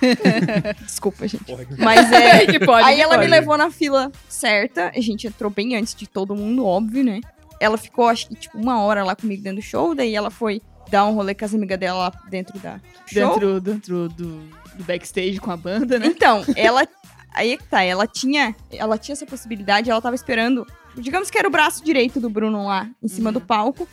[0.84, 1.44] Desculpa, gente.
[1.78, 2.46] Mas é.
[2.46, 3.30] que pode, Aí que ela me pode.
[3.30, 4.92] levou na fila certa.
[4.94, 7.20] A gente entrou bem antes de todo mundo, óbvio, né?
[7.60, 9.94] Ela ficou, acho que, tipo, uma hora lá comigo dentro do show.
[9.94, 10.60] Daí ela foi
[10.90, 13.32] dar um rolê com as amigas dela lá dentro da show.
[13.32, 14.38] Dentro, dentro do,
[14.74, 16.06] do backstage com a banda, né?
[16.06, 16.86] Então, ela.
[17.34, 20.66] Aí é que tá, ela tinha, ela tinha essa possibilidade, ela tava esperando.
[20.96, 23.34] Digamos que era o braço direito do Bruno lá, em cima Uhum.
[23.34, 23.88] do palco.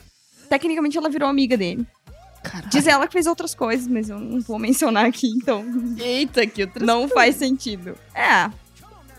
[0.49, 1.85] Tecnicamente ela virou amiga dele.
[2.43, 2.69] Caralho.
[2.69, 5.65] Diz ela que fez outras coisas, mas eu não vou mencionar aqui, então
[5.99, 7.97] Eita, que outra não faz sentido.
[8.13, 8.49] É,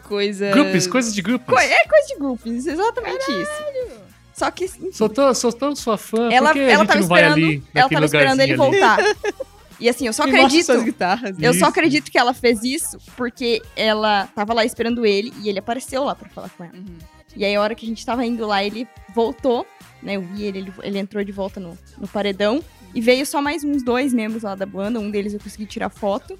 [0.05, 0.51] coisa.
[0.53, 1.53] Grupos, coisas de grupos.
[1.55, 4.07] co- é coisa de grupos, exatamente isso.
[4.33, 6.87] Só que, enfim, Sou tão, sou tão sua fã, ela, por que a ela gente
[6.89, 8.57] tava não vai esperando, ali, ela tava esperando ele ali?
[8.57, 8.99] voltar.
[9.79, 11.37] E assim, eu só Me acredito suas guitarras.
[11.39, 11.67] Eu só Isso.
[11.67, 16.15] acredito que ela fez isso porque ela tava lá esperando ele e ele apareceu lá
[16.15, 16.73] pra falar com ela.
[16.75, 16.97] Uhum.
[17.37, 19.67] E aí, a hora que a gente tava indo lá, ele voltou,
[20.03, 20.17] né?
[20.17, 22.63] Eu vi ele, ele, ele entrou de volta no, no paredão.
[22.95, 24.99] E veio só mais uns dois membros lá da banda.
[24.99, 26.39] Um deles eu consegui tirar foto.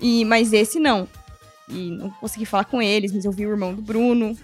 [0.00, 1.08] E, mas esse não.
[1.68, 4.36] E não consegui falar com eles, mas eu vi o irmão do Bruno.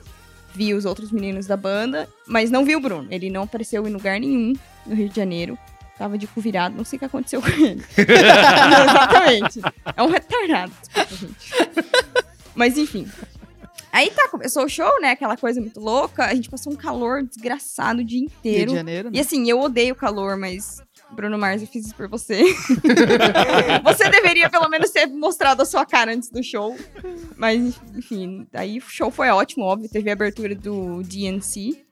[0.55, 2.09] Vi os outros meninos da banda.
[2.27, 3.09] Mas não vi o Bruno.
[3.11, 4.55] Ele não apareceu em lugar nenhum
[4.87, 5.59] no Rio de Janeiro.
[5.99, 7.85] Tava de cu virado, não sei o que aconteceu com ele.
[7.97, 9.61] Exatamente.
[9.97, 10.73] É um retardado.
[10.83, 11.55] Desculpa, gente.
[12.55, 13.07] Mas enfim.
[13.95, 15.11] Aí tá, começou o show, né?
[15.11, 16.25] Aquela coisa muito louca.
[16.25, 18.71] A gente passou um calor desgraçado o dia Rio inteiro.
[18.73, 19.17] de Janeiro, né?
[19.17, 20.83] E assim, eu odeio calor, mas.
[21.13, 22.43] Bruno Mars, eu fiz isso por você.
[23.85, 26.77] você deveria pelo menos ter mostrado a sua cara antes do show.
[27.37, 29.89] Mas, enfim, aí o show foi ótimo, óbvio.
[29.89, 31.87] Teve a abertura do DNC,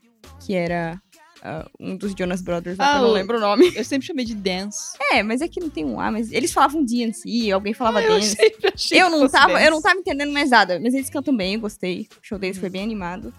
[0.45, 1.01] que era
[1.43, 3.73] ah, um dos Jonas Brothers, Ah, eu não o- lembro o nome.
[3.75, 4.97] Eu sempre chamei de dance.
[5.13, 8.03] É, mas é que não tem um A, mas eles falavam DNC, alguém falava Ah,
[8.03, 8.37] eu dance.
[8.37, 9.65] sempre achei Eu que não, fosse tava, dance.
[9.65, 12.07] eu não tava entendendo mais nada, mas eles cantam bem, eu gostei.
[12.23, 13.33] O show deles foi bem animado.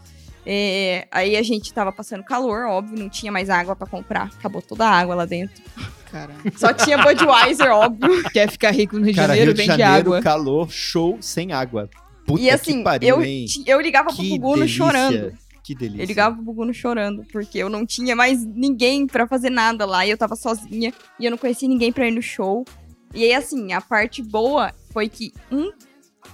[0.45, 4.29] É, aí a gente tava passando calor, óbvio, não tinha mais água pra comprar.
[4.37, 5.63] Acabou toda a água lá dentro.
[6.11, 8.23] Cara, Só tinha Budweiser, óbvio.
[8.31, 10.21] quer ficar rico no Rio de Cara, Janeiro, Rio de vende Janeiro, água.
[10.21, 11.89] calor, show sem água.
[12.25, 14.77] Puta e assim, que pariu, eu, eu ligava pro Que Buguno delícia.
[14.85, 15.33] chorando.
[15.63, 16.03] Que delícia.
[16.03, 20.05] Eu ligava pro Buguno chorando, porque eu não tinha mais ninguém pra fazer nada lá.
[20.05, 20.93] E eu tava sozinha.
[21.19, 22.65] E eu não conhecia ninguém pra ir no show.
[23.13, 25.71] E aí, assim, a parte boa foi que, um,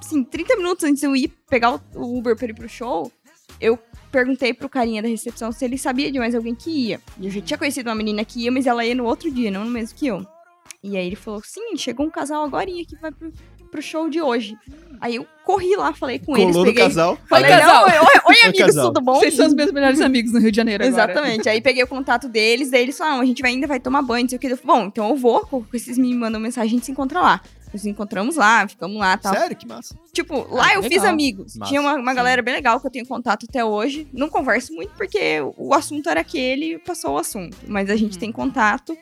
[0.02, 3.12] assim, 30 minutos antes de eu ir pegar o- o Uber pra ir pro show,
[3.62, 3.78] eu
[4.12, 7.00] perguntei pro carinha da recepção se ele sabia de mais alguém que ia.
[7.20, 9.52] E eu já tinha conhecido uma menina que ia, mas ela ia no outro dia,
[9.52, 10.26] não no mesmo que eu.
[10.82, 13.32] E aí ele falou: sim, chegou um casal agora que vai pro,
[13.70, 14.58] pro show de hoje.
[15.02, 16.84] Aí eu corri lá, falei com eles, Colou no peguei.
[16.88, 17.18] casal.
[17.30, 17.88] Falei, Oi, casal.
[17.88, 18.88] não, oi, oi, amigos, casal.
[18.88, 19.16] tudo bom?
[19.16, 21.04] Vocês são os meus melhores amigos no Rio de Janeiro agora.
[21.14, 21.48] Exatamente.
[21.48, 24.24] Aí peguei o contato deles, daí eles falaram, a gente vai, ainda vai tomar banho,
[24.24, 24.48] não sei o que.
[24.48, 27.22] Eu falei, bom, então eu vou, com esses me mandam mensagem, a gente se encontra
[27.22, 27.42] lá.
[27.72, 29.34] Nos encontramos lá, ficamos lá e tal.
[29.34, 29.96] Sério, que massa.
[30.12, 30.90] Tipo, lá eu legal.
[30.90, 31.56] fiz amigos.
[31.56, 34.06] Massa, Tinha uma, uma galera bem legal que eu tenho contato até hoje.
[34.12, 37.56] Não converso muito porque o assunto era aquele e passou o assunto.
[37.68, 38.20] Mas a gente Hum.
[38.20, 38.98] tem contato.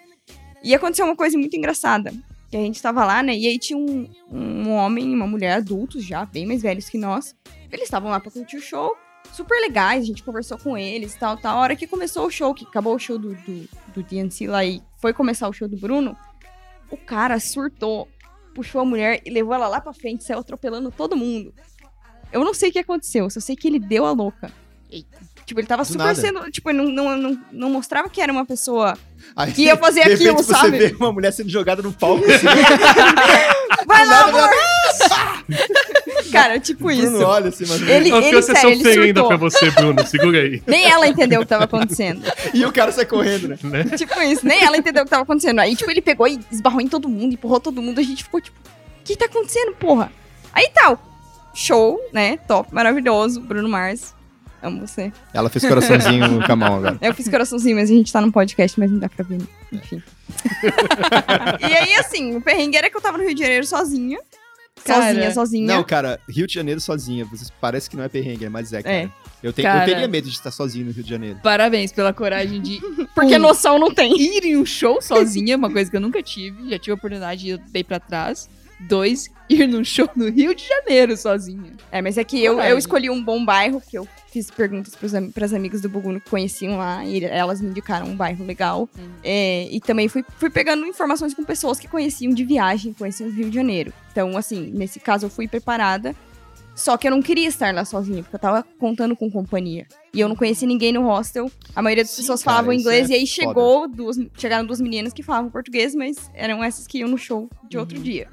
[0.62, 2.14] E aconteceu uma coisa muito engraçada.
[2.50, 3.36] Que a gente tava lá, né?
[3.36, 6.98] E aí tinha um, um homem e uma mulher adultos já, bem mais velhos que
[6.98, 7.36] nós.
[7.72, 8.96] Eles estavam lá pra curtir o show.
[9.34, 11.58] Super legais, a gente conversou com eles e tal, tal.
[11.58, 14.64] A hora que começou o show, que acabou o show do, do, do DNC lá
[14.64, 16.16] e foi começar o show do Bruno,
[16.90, 18.08] o cara surtou,
[18.56, 21.54] puxou a mulher e levou ela lá pra frente, saiu atropelando todo mundo.
[22.32, 24.52] Eu não sei o que aconteceu, só sei que ele deu a louca.
[24.90, 25.20] Eita.
[25.48, 26.16] Tipo, ele tava Do super nada.
[26.20, 26.52] sendo.
[26.52, 28.98] Tipo, ele não, não, não, não mostrava que era uma pessoa
[29.34, 30.78] Aí, que ia fazer de aquilo, repente, sabe?
[30.78, 32.46] Você vê uma mulher sendo jogada no palco assim,
[33.88, 34.50] Vai lá, amor!
[36.34, 37.12] Cara, tipo o isso.
[37.12, 37.82] Bruno olha assim, mas...
[37.82, 39.28] Ele, Eu ele, sério, ele surtou.
[39.30, 40.06] pra você, Bruno.
[40.06, 40.62] Segura aí.
[40.68, 42.22] Nem ela entendeu o que tava acontecendo.
[42.54, 43.58] E o cara sai correndo, né?
[43.64, 43.84] Né?
[43.98, 45.60] tipo isso, nem ela entendeu o que tava acontecendo.
[45.60, 48.02] Aí, tipo, ele pegou e esbarrou em todo mundo, empurrou todo mundo.
[48.02, 50.12] A gente ficou tipo, o que tá acontecendo, porra?
[50.52, 51.02] Aí tal.
[51.54, 52.36] Show, né?
[52.48, 53.40] Top, maravilhoso.
[53.40, 54.14] Bruno Mars.
[54.62, 55.12] Amo você.
[55.34, 56.98] Ela fez coraçãozinho com a mão agora.
[57.02, 59.40] Eu fiz coraçãozinho, mas a gente tá no podcast, mas não dá pra ver.
[59.72, 60.02] Enfim.
[61.62, 64.20] e aí, assim, o perrengue era que eu tava no Rio de Janeiro sozinha.
[64.86, 65.68] Cara, sozinha, sozinha.
[65.76, 67.28] Não, cara, Rio de Janeiro sozinha.
[67.60, 68.96] Parece que não é perrengue, é mais é, cara.
[68.96, 69.10] É.
[69.44, 69.84] Eu, tenho, Cara.
[69.84, 71.40] eu teria medo de estar sozinho no Rio de Janeiro.
[71.44, 72.80] Parabéns pela coragem de
[73.14, 73.40] Porque Um.
[73.40, 74.12] noção não tem.
[74.20, 76.70] ir em um show sozinha, uma coisa que eu nunca tive.
[76.70, 78.50] Já tive a oportunidade e eu dei pra trás.
[78.80, 81.74] Dois, ir num show no Rio de Janeiro sozinha.
[81.92, 85.32] É, mas é que eu, eu escolhi um bom bairro, porque eu fiz perguntas am
[85.32, 88.88] pras amigas do Buguno que conheciam lá, e elas me indicaram um bairro legal.
[88.98, 89.10] Uhum.
[89.24, 93.34] É, e também fui, fui pegando informações com pessoas que conheciam de viagem, conheciam o
[93.34, 93.92] Rio de Janeiro.
[94.12, 96.16] Então, assim, nesse caso eu fui preparada.
[96.76, 99.88] Só que eu não queria estar lá sozinha, porque eu tava contando com companhia.
[100.14, 101.50] E eu não conheci ninguém no hostel.
[101.76, 103.32] A maioria das Sim, pessoas cara, falavam inglês, é e aí foda.
[103.34, 107.50] chegou duas, chegaram duas meninas que falavam português, mas eram essas que iam no show
[107.68, 108.04] de outro Uhum.
[108.04, 108.28] dia.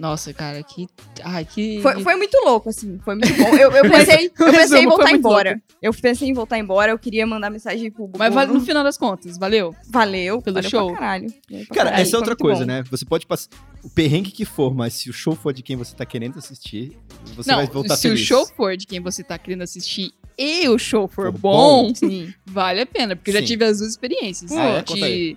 [0.00, 0.86] Nossa, cara, que.
[1.22, 1.80] Ai, que.
[1.82, 2.98] Foi, foi muito louco, assim.
[3.04, 3.54] Foi muito bom.
[3.54, 5.62] Eu, eu pensei, eu pensei em voltar embora.
[5.82, 8.18] Eu pensei em voltar embora, eu queria mandar mensagem pro Bubu.
[8.18, 9.74] Mas vale- no final das contas, valeu.
[9.90, 10.86] Valeu, pelo valeu show.
[10.90, 11.26] pra caralho.
[11.50, 12.66] Valeu pra Cara, caralho, essa é outra coisa, bom.
[12.66, 12.82] né?
[12.90, 13.48] Você pode passar
[13.84, 16.96] o perrengue que for, mas se o show for de quem você tá querendo assistir,
[17.36, 18.20] você não, vai voltar se feliz.
[18.20, 21.88] o show for de quem você tá querendo assistir e o show for For bom,
[21.88, 21.94] bom.
[21.94, 22.32] Sim.
[22.46, 24.50] vale a pena, porque eu já tive as duas experiências.
[24.52, 24.82] Ah, é?
[24.82, 25.36] Conta de, aí.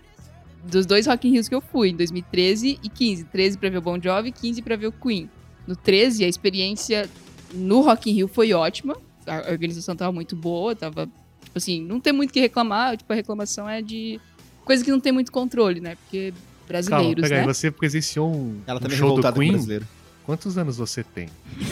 [0.63, 3.25] Dos dois Rock in Rios que eu fui, em 2013 e 15.
[3.25, 5.29] 13 pra ver o Bon Jovi, 15 pra ver o Queen.
[5.67, 7.09] No 13, a experiência
[7.53, 8.97] no Rock in Rio foi ótima.
[9.27, 11.05] A organização tava muito boa, tava,
[11.43, 12.97] tipo assim, não tem muito o que reclamar.
[12.97, 14.19] Tipo, a reclamação é de
[14.65, 15.95] coisa que não tem muito controle, né?
[15.95, 17.41] Porque Calma, brasileiros, pega aí.
[17.47, 17.53] né?
[17.53, 19.51] Você presenciou um, Ela um também é show do Queen.
[19.51, 19.87] brasileiro.
[20.25, 21.27] Quantos anos você tem?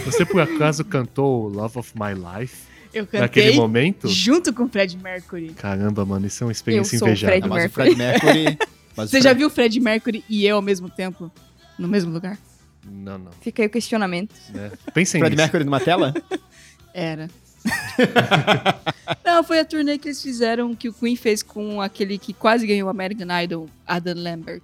[0.06, 4.08] Você por acaso cantou Love of My Life Eu naquele cantei momento?
[4.10, 5.50] junto com o Fred Mercury.
[5.54, 7.30] Caramba, mano, isso é uma experiência invejável.
[7.40, 8.58] Fred Ah, mas o Fred Mercury...
[8.96, 11.32] mas Você já Fred- viu o Fred Mercury e eu ao mesmo tempo?
[11.78, 12.38] No mesmo lugar?
[12.86, 13.32] Não, não.
[13.42, 14.34] Fica aí o questionamento.
[14.54, 14.72] Né?
[14.94, 15.44] Pensem Fred nisso.
[15.44, 16.14] Mercury numa tela?
[16.94, 17.30] Era.
[19.24, 22.66] Não, foi a turnê que eles fizeram que o Queen fez com aquele que quase
[22.66, 24.64] ganhou o American Idol, Adam Lambert.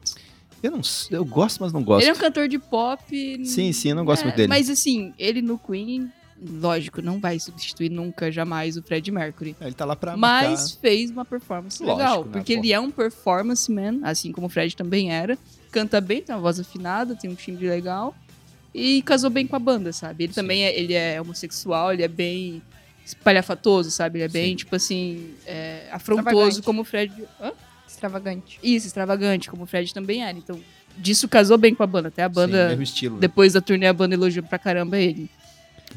[0.63, 2.01] Eu não eu gosto, mas não gosto.
[2.03, 3.45] Ele é um cantor de pop.
[3.45, 4.47] Sim, sim, eu não gosto é, muito dele.
[4.47, 9.55] Mas assim, ele no Queen, lógico, não vai substituir nunca, jamais o Fred Mercury.
[9.59, 12.25] Ele tá lá pra Mas marcar- fez uma performance Lógico, legal.
[12.25, 12.59] né, Porque pô.
[12.59, 15.37] ele é um performance man, assim como o Fred também era.
[15.71, 18.15] Canta bem, tem uma voz afinada, tem um timbre legal.
[18.73, 20.25] E casou bem com a banda, sabe?
[20.25, 20.41] Ele Sim.
[20.41, 22.61] também é, ele é homossexual, ele é bem
[23.05, 24.19] espalhafatoso, sabe?
[24.19, 24.55] Ele é bem, Sim.
[24.57, 26.27] tipo assim, é, afrontoso
[26.59, 26.61] Extravagante.
[26.61, 27.13] como o Fred.
[27.41, 27.51] Hã?
[27.87, 28.59] Extravagante.
[28.61, 30.37] Isso, extravagante, como o Fred também era.
[30.37, 30.59] Então,
[30.97, 32.09] disso casou bem com a banda.
[32.09, 33.17] Até a Sim, banda, mesmo estilo.
[33.17, 35.29] depois da turnê, a banda elogiou pra caramba ele.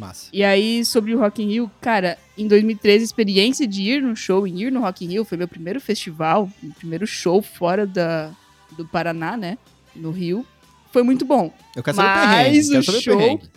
[0.00, 0.28] Massa.
[0.32, 4.16] E aí, sobre o Rock in Rio, cara, em 2013, a experiência de ir no
[4.16, 7.86] show, em ir no Rock in Rio, foi meu primeiro festival, meu primeiro show fora
[7.86, 8.30] da,
[8.76, 9.58] do Paraná, né?
[9.94, 10.44] No Rio.
[10.92, 11.52] Foi muito bom.
[11.76, 12.68] Eu quero saber o Mas perrengue.
[12.70, 13.48] quero o saber show- perrengue.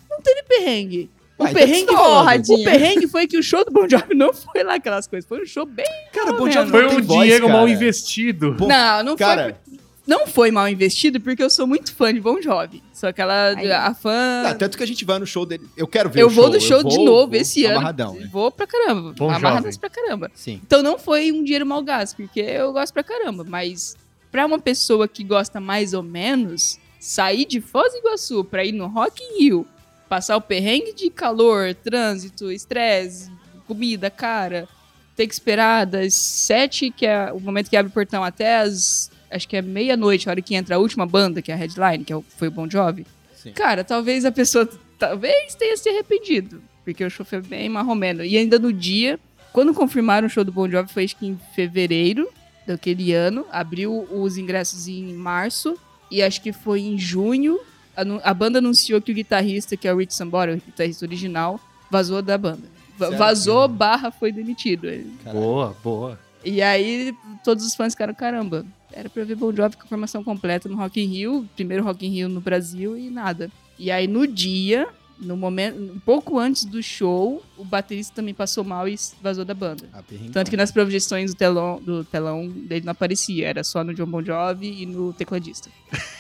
[0.48, 1.10] Perrengue.
[1.36, 2.50] O Ah, então perrengue, tá falando.
[2.50, 5.28] o perrengue foi que o show do Bon Jovi não foi lá aquelas coisas.
[5.28, 5.86] Foi um show bem.
[6.14, 6.50] Cara, Bon.
[6.50, 7.72] Jovi Foi não um dinheiro mal cara.
[7.72, 8.54] investido.
[8.54, 9.56] Bom, não, não Cara, foi.
[10.06, 12.84] Não foi mal investido, porque eu sou muito fã de Bon Jovi.
[12.94, 13.54] Sou aquela.
[13.56, 13.72] Ai.
[13.72, 14.44] a fã.
[14.48, 15.66] ah, tanto que a gente vai no show dele.
[15.78, 16.54] Eu quero ver eu o vou show.
[16.54, 17.76] no show eu de vou- novo vou esse ano.
[17.78, 18.28] amarradão, né?
[18.32, 19.14] Vou pra caramba.
[19.18, 19.80] Bom Amarradas jovem.
[19.80, 20.32] pra caramba.
[20.36, 20.60] Sim.
[20.66, 23.46] Então não foi um dinheiro mal gasto, porque eu gosto pra caramba.
[23.48, 23.96] Mas
[24.30, 28.74] pra uma pessoa que gosta mais ou menos, sair de Foz do Iguaçu pra ir
[28.74, 29.68] no Rock in Rio,
[30.10, 33.32] passar o perrengue de calor, trânsito, estresse,
[33.66, 34.68] comida cara,
[35.16, 39.10] ter que esperar das sete, que é o momento que abre o portão, até as.
[39.34, 42.04] Acho que é meia-noite, a hora que entra a última banda, que é a Headline,
[42.04, 43.06] que é o- foi o Bon Jovi.
[43.36, 43.52] Sim.
[43.52, 44.68] Cara, talvez a pessoa
[44.98, 48.24] talvez tenha se arrependido, porque o show foi bem marromeno.
[48.24, 49.20] E ainda no dia,
[49.52, 52.30] quando confirmaram o show do Bon Jovi, foi acho que em fevereiro
[52.66, 55.76] daquele ano, abriu os ingressos em março,
[56.10, 57.60] e acho que foi em junho,
[57.98, 61.60] anu- a banda anunciou que o guitarrista, que é o Rich Sambora, o guitarrista original,
[61.92, 62.72] vazou da banda.
[62.98, 63.18] Sério?
[63.18, 64.88] Vazou, barra, foi demitido.
[65.32, 66.20] Boa, boa.
[66.44, 69.88] E aí todos os fãs ficaram, caramba, era pra eu ver Bon Jovi com a
[69.88, 73.50] formação completa no Rock in Rio, primeiro Rock in Rio no Brasil e nada.
[73.80, 74.88] E aí no dia,
[75.20, 79.54] no momento, um pouco antes do show, o baterista também passou mal e vazou da
[79.54, 79.90] banda.
[79.94, 80.32] Ah, perrengue.
[80.32, 84.06] Tanto que nas projeções do telão, do telão dele não aparecia, era só no John
[84.06, 85.70] Bon Jovi e no tecladista.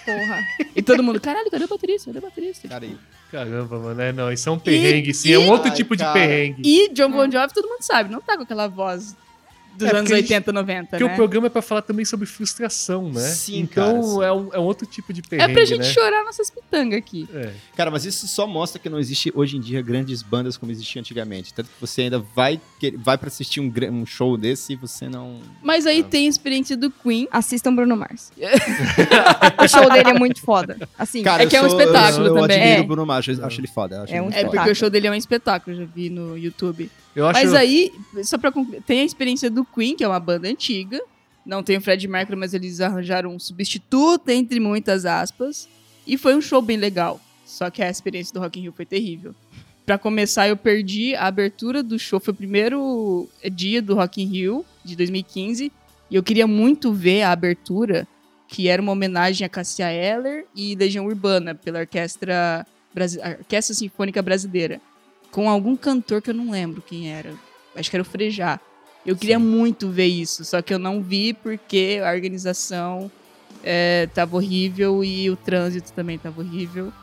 [0.05, 0.39] Porra.
[0.75, 2.07] E todo mundo, caralho, cadê o baterista?
[2.13, 2.67] Cadê o baterista?
[2.67, 2.97] Cara, aí.
[3.31, 5.95] Caramba, mano, é, não, isso é um perrengue, sim, e- é um outro Ai, tipo
[5.95, 6.13] de cara.
[6.13, 6.61] perrengue.
[6.63, 9.15] E John Bon Jovi, todo mundo sabe, não tá com aquela voz
[9.77, 11.13] dos É, anos porque a gente- 80, 90, Porque né?
[11.13, 13.21] o programa é pra falar também sobre frustração, né?
[13.21, 14.23] Sim, então cara, sim.
[14.23, 15.85] É, um, é um outro tipo de É perrengue, pra gente né?
[15.93, 17.27] chorar nossas pitangas aqui.
[17.33, 17.51] É.
[17.75, 20.99] Cara, mas isso só mostra que não existe hoje em dia grandes bandas como existia
[20.99, 21.53] antigamente.
[21.53, 22.59] Tanto que você ainda vai,
[22.97, 25.39] vai pra assistir um, um show desse e você não.
[25.61, 27.27] Mas aí tem a experiência do Queen.
[27.31, 28.31] Assistam Bruno Mars.
[29.63, 30.77] o show dele é muito foda.
[30.97, 32.57] Assim, Cara, É eu que é um sou- espetáculo eu, eu também.
[32.57, 32.83] admiro É.
[32.83, 33.95] o Bruno Mars, eu acho ele foda.
[33.97, 34.51] eu acho É ele um muito É foda.
[34.57, 36.89] porque o show dele é um espetáculo, eu já vi no YouTube.
[37.15, 37.39] Eu acho.
[37.41, 37.91] Mas aí,
[38.23, 40.99] só pra concluir, tem a experiência do Queen, que é uma banda antiga.
[41.45, 45.67] Não tem o Fred Mercury, mas eles arranjaram um substituto, entre muitas aspas.
[46.07, 47.19] E foi um show bem legal.
[47.45, 49.35] Só que a experiência do Rock in Rio foi terrível.
[49.85, 52.19] Pra começar, eu perdi a abertura do show.
[52.19, 55.71] Foi o primeiro dia do Rock in Rio, de 2015.
[56.09, 58.07] E eu queria muito ver a abertura,
[58.47, 64.21] que era uma homenagem a Cassia Eller e Legião Urbana, pela Orquestra, Brasi- Orquestra Sinfônica
[64.21, 64.79] Brasileira.
[65.33, 67.33] Com algum cantor que eu não lembro quem era.
[67.75, 68.59] Acho que era o Frejá.
[69.03, 73.11] Eu queria muito ver isso, só que eu não vi porque a organização
[73.63, 76.93] é, tava horrível e o trânsito também tava horrível.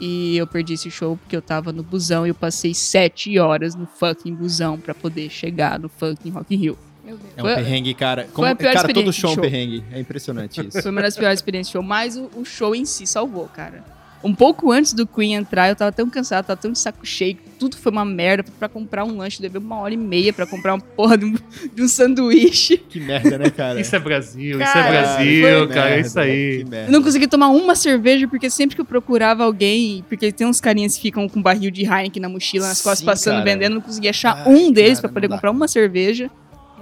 [0.00, 3.76] E eu perdi esse show porque eu tava no busão e eu passei sete horas
[3.76, 6.78] no fucking busão pra poder chegar no fucking Rock in Rio.
[7.04, 7.32] Meu Deus.
[7.36, 8.28] É um Foi- perrengue, cara.
[8.32, 9.84] Como, a pior cara, todo experiência show é um perrengue.
[9.92, 10.82] É impressionante isso.
[10.82, 13.84] Foi uma das piores experiências do show, mas o, o show em si salvou, cara.
[14.22, 17.36] Um pouco antes do Queen entrar, eu tava tão cansado, tava tão de saco cheio,
[17.36, 18.44] que tudo foi uma merda.
[18.58, 21.34] Pra comprar um lanche, levei uma hora e meia pra comprar uma porra de um,
[21.74, 22.76] de um sanduíche.
[22.76, 23.80] que merda, né, cara?
[23.80, 26.64] Isso é Brasil, Cara, isso é Brasil, cara, é merda, isso aí.
[26.64, 30.46] Que Eu não consegui tomar uma cerveja, porque sempre que eu procurava alguém, porque tem
[30.46, 33.44] uns carinhas que ficam com barril de Heineken na mochila, nas costas, Sim, passando, cara.
[33.44, 36.30] vendendo, não consegui achar Ai, um deles cara, pra poder comprar uma cerveja.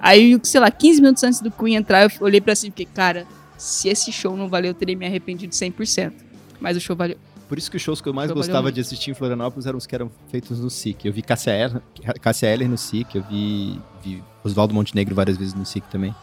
[0.01, 2.87] Aí, sei lá, 15 minutos antes do Queen entrar, eu olhei pra cima e fiquei,
[2.93, 6.13] cara, se esse show não valeu, eu teria me arrependido 100%.
[6.61, 7.17] Mas o show valeu.
[7.49, 8.75] Por isso que os shows que eu mais Trabalhou gostava muito.
[8.75, 11.07] de assistir em Florianópolis eram os que eram feitos no SIC.
[11.07, 11.81] Eu vi Cássia Eller,
[12.21, 16.15] Cássia Eller no SIC, eu vi, vi Oswaldo Montenegro várias vezes no SIC também.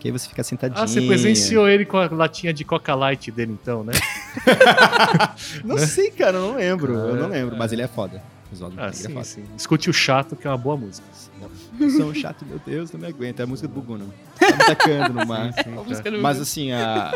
[0.00, 0.80] Que aí você fica sentadinho.
[0.82, 3.92] Ah, você presenciou ele com a latinha de Coca Light dele, então, né?
[5.64, 6.92] Não sei, cara, eu não lembro.
[6.94, 8.22] eu não É, lembro, mas ele é foda.
[8.52, 9.46] Oswaldo Ah, Montenegro é sim, foda.
[9.48, 9.54] sim.
[9.56, 11.06] Escute o Chato, que é uma boa música.
[11.96, 13.40] São chato, meu Deus, não me aguento.
[13.40, 14.04] É a música do Buguna.
[14.38, 15.52] Tá me tacando no mar.
[15.54, 15.82] Sim, A tá.
[15.82, 17.12] música do- Mas assim, a.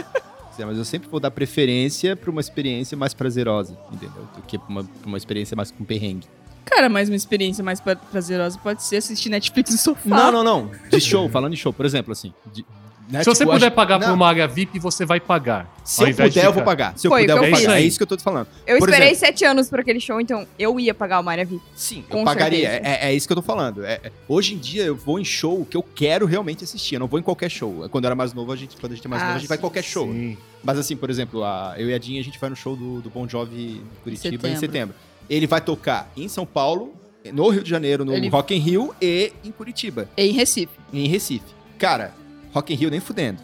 [0.57, 4.27] Zé, Mas eu sempre vou dar preferência pra uma experiência mais prazerosa, entendeu?
[4.37, 6.27] Do que pra uma, pra uma experiência mais com perrengue.
[6.65, 10.09] Cara, mas uma experiência mais pra- prazerosa pode ser assistir Netflix no sofá.
[10.09, 10.71] Não, não, não.
[10.91, 12.33] De show, falando de show, por exemplo, assim.
[12.53, 12.65] de-
[13.09, 15.73] né, Se você tipo, puder acho- pagar por Não, uma área VIP, você vai pagar.
[15.85, 16.97] Se eu puder, eu vou pagar.
[16.99, 17.81] Se eu Foi o puder, eu vou eu pagar.
[17.81, 18.49] É isso que eu tô te falando.
[18.67, 21.45] Eu Por esperei exemplo- sete anos por aquele show, então eu ia pagar uma área
[21.45, 21.63] VIP.
[21.75, 22.71] Sim, Com eu pagaria.
[22.71, 22.95] certeza.
[22.97, 23.85] É, é isso que eu tô falando.
[23.85, 26.95] É- é- hoje em dia eu vou em show que eu quero realmente assistir.
[26.97, 27.89] Eu não vou em qualquer show.
[27.91, 29.39] Quando eu era mais novo, a gente, quando a gente é mais Ah, novo, a
[29.41, 30.07] gente vai em qualquer show.
[30.13, 30.37] Sim.
[30.65, 33.01] Mas assim, por exemplo, a, eu e a Dinha, a gente vai no show do,
[33.01, 34.61] do Bon Jovi Curitiba em Setembro.
[34.61, 34.95] setembro.
[35.31, 36.93] Ele vai tocar em São Paulo,
[37.33, 40.73] no Rio de Janeiro, no Ele- Rock in Rio e em Curitiba, Em Recife.
[40.93, 41.45] e em Recife.
[41.79, 42.13] Cara,
[42.53, 43.41] Rock in Rio nem fudendo,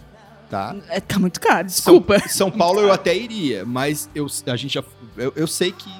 [0.50, 0.74] tá?
[0.88, 2.18] É, tá muito caro, desculpa.
[2.20, 4.84] São, São Paulo eu até iria, mas eu, a gente já,
[5.16, 5.90] eu, eu sei que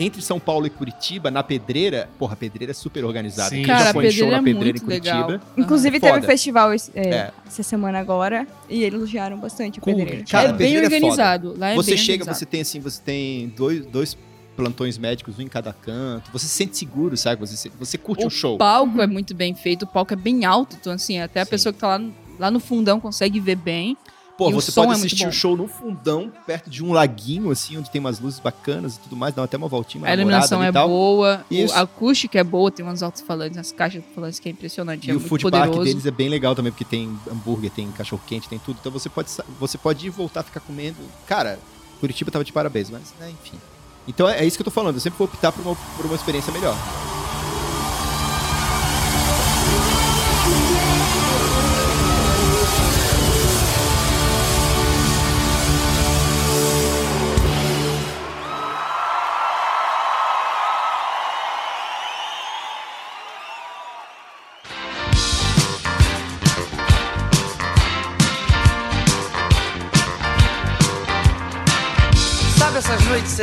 [0.00, 3.50] entre São Paulo e Curitiba, na Pedreira, porra, a Pedreira é super organizada.
[3.50, 3.56] Sim.
[3.56, 5.26] Quem Cara, já a foi em show pedreira na é Pedreira em muito Curitiba.
[5.26, 5.40] legal.
[5.56, 6.12] Inclusive, Foda.
[6.14, 7.30] teve festival esse- é, É.
[7.44, 10.24] essa semana agora e eles elogiaram bastante a pedreira.
[10.30, 10.94] Cara, é bem pedreira é foda.
[10.96, 11.54] organizado.
[11.58, 12.38] Lá é você bem chega, organizado.
[12.38, 14.16] você tem assim, você tem dois, dois
[14.56, 16.30] plantões médicos, um em cada canto.
[16.32, 17.40] Você se sente seguro, sabe?
[17.44, 18.56] Você, você curte o, O show.
[18.56, 21.50] palco é muito bem feito, o palco é bem alto, então assim, até a Sim.
[21.50, 22.00] pessoa que tá lá,
[22.38, 23.96] lá no fundão consegue ver bem.
[24.36, 25.30] Pô, você pode é assistir bom.
[25.30, 29.00] o show no fundão, perto de um laguinho, assim, onde tem umas luzes bacanas e
[29.00, 30.88] tudo mais, dá até uma voltinha, uma a iluminação é tal.
[30.88, 31.74] boa, o- Isso.
[31.74, 35.10] a acústica é boa, tem uns alto-falantes, as caixas de alto-falantes que é impressionante, E
[35.10, 35.82] é o food park poderoso.
[35.82, 38.76] deles é bem legal também, porque tem hambúrguer, tem cachorro quente, tem tudo.
[38.78, 40.98] Então você pode, você pode ir voltar a ficar comendo.
[41.26, 41.58] Cara,
[41.98, 43.58] Curitiba tava de parabéns, mas, né, enfim.
[44.06, 46.06] Então é, é isso que eu tô falando, eu sempre vou optar por uma, por
[46.06, 46.76] uma experiência melhor.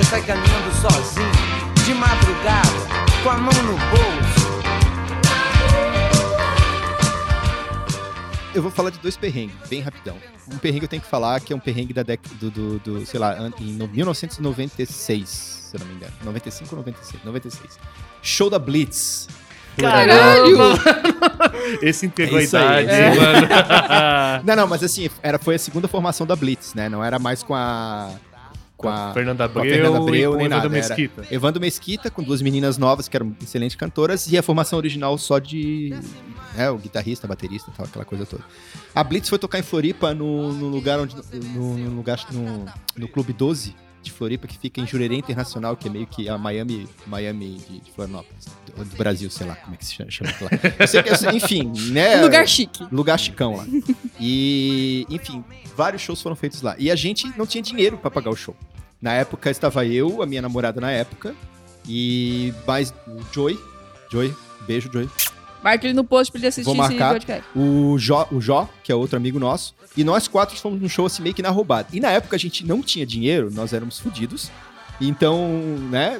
[0.09, 1.31] Sai caminhando sozinho,
[1.85, 2.69] de madrugada,
[3.23, 4.45] com a mão no bolso?
[8.53, 10.15] eu vou falar de dois perrengues, bem rapidão.
[10.49, 13.05] Um perrengue eu tenho que falar, que é um perrengue da década do, do, do,
[13.05, 16.13] sei lá, em no- 1996, se eu não me engano.
[16.23, 17.23] 95 ou 96?
[17.25, 17.77] 96.
[18.21, 19.27] Show da Blitz.
[19.77, 20.57] Caralho!
[21.83, 23.09] Esse entregou É a idade, É.
[23.15, 23.47] mano.
[24.45, 26.87] Não, não, mas assim, era, foi a segunda formação da Blitz, né?
[26.87, 28.09] Não era mais com a.
[28.85, 29.13] Com a.
[29.13, 31.27] Fernanda com a Abreu, Fernanda Abreu, e nem Evandro nada, era- Mesquita.
[31.33, 35.39] Evandro Mesquita, com duas meninas novas que eram excelentes cantoras, e a formação original só
[35.39, 35.93] de.
[36.57, 38.43] É, o guitarrista, baterista tal, aquela coisa toda.
[38.93, 41.15] A Blitz foi tocar em Floripa no, no lugar onde.
[41.53, 42.19] No, no lugar.
[42.31, 42.65] No,
[42.95, 46.37] no Clube 12 de Floripa, que fica em Jurerê Internacional, que é meio que a
[46.37, 48.45] Miami, Miami de, de Florianópolis.
[48.67, 50.49] Do, do Brasil, sei lá como é que se chama, chama lá.
[50.79, 52.21] Eu sei que- eu sei- enfim, né?
[52.21, 52.85] Lugar chique.
[52.91, 53.65] Lugar chicão lá.
[54.19, 55.43] E, enfim,
[55.75, 56.75] vários shows foram feitos lá.
[56.77, 58.55] E a gente não tinha dinheiro pra pagar o show.
[59.05, 61.35] Na época estava eu, a minha namorada na época,
[61.87, 63.55] e mais o Joy.
[64.11, 64.33] Joy,
[64.65, 65.07] beijo, Joy.
[65.63, 67.13] Marca ele no post pra ele assistir Vou esse marcar.
[67.13, 67.43] podcast.
[67.55, 69.75] O Jó, o Jó, que é outro amigo nosso.
[69.95, 71.87] E nós quatro fomos num show assim meio que na roubada.
[71.93, 74.49] E na época a gente não tinha dinheiro, nós éramos fodidos.
[74.99, 75.51] Então,
[75.91, 76.19] né,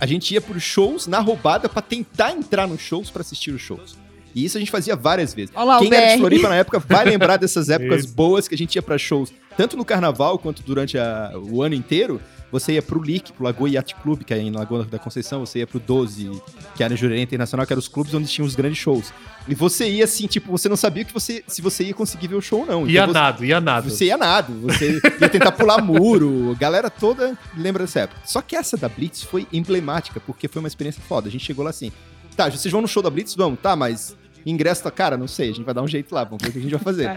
[0.00, 3.62] a gente ia pros shows na roubada pra tentar entrar nos shows pra assistir os
[3.62, 3.96] shows.
[4.34, 5.52] E isso a gente fazia várias vezes.
[5.54, 6.18] Olha lá, o Quem era de.
[6.18, 9.76] Floripa na época vai lembrar dessas épocas boas que a gente ia pra shows, tanto
[9.76, 12.20] no carnaval quanto durante a- o ano inteiro.
[12.52, 15.58] Você ia pro LIC, pro Lagoa Yacht Club, que é em Lagoa da Conceição, você
[15.60, 16.30] ia pro 12,
[16.76, 19.12] que era em Jurerê Internacional, que eram os clubes onde tinham os grandes shows.
[19.48, 22.36] E você ia assim, tipo, você não sabia que você, se você ia conseguir ver
[22.36, 22.86] o show ou não.
[22.86, 23.90] Ia Então você- nado, ia nado.
[23.90, 28.20] você ia nado, você ia tentar pular muro, a galera toda lembra dessa época.
[28.24, 31.26] Só que essa da Blitz foi emblemática, porque foi uma experiência foda.
[31.28, 31.90] A gente chegou lá assim,
[32.36, 33.34] tá, vocês vão no show da Blitz?
[33.34, 34.16] Vamos, tá, mas
[34.46, 36.52] ingresso tá, cara, não sei, a gente vai dar um jeito lá, vamos ver o
[36.52, 37.10] que a gente vai fazer.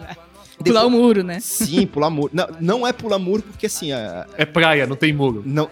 [0.63, 1.39] Pular o muro, né?
[1.39, 2.31] Sim, pular muro.
[2.33, 5.43] Não, não é pular muro porque assim, a- É praia, não tem muro.
[5.45, 5.69] não,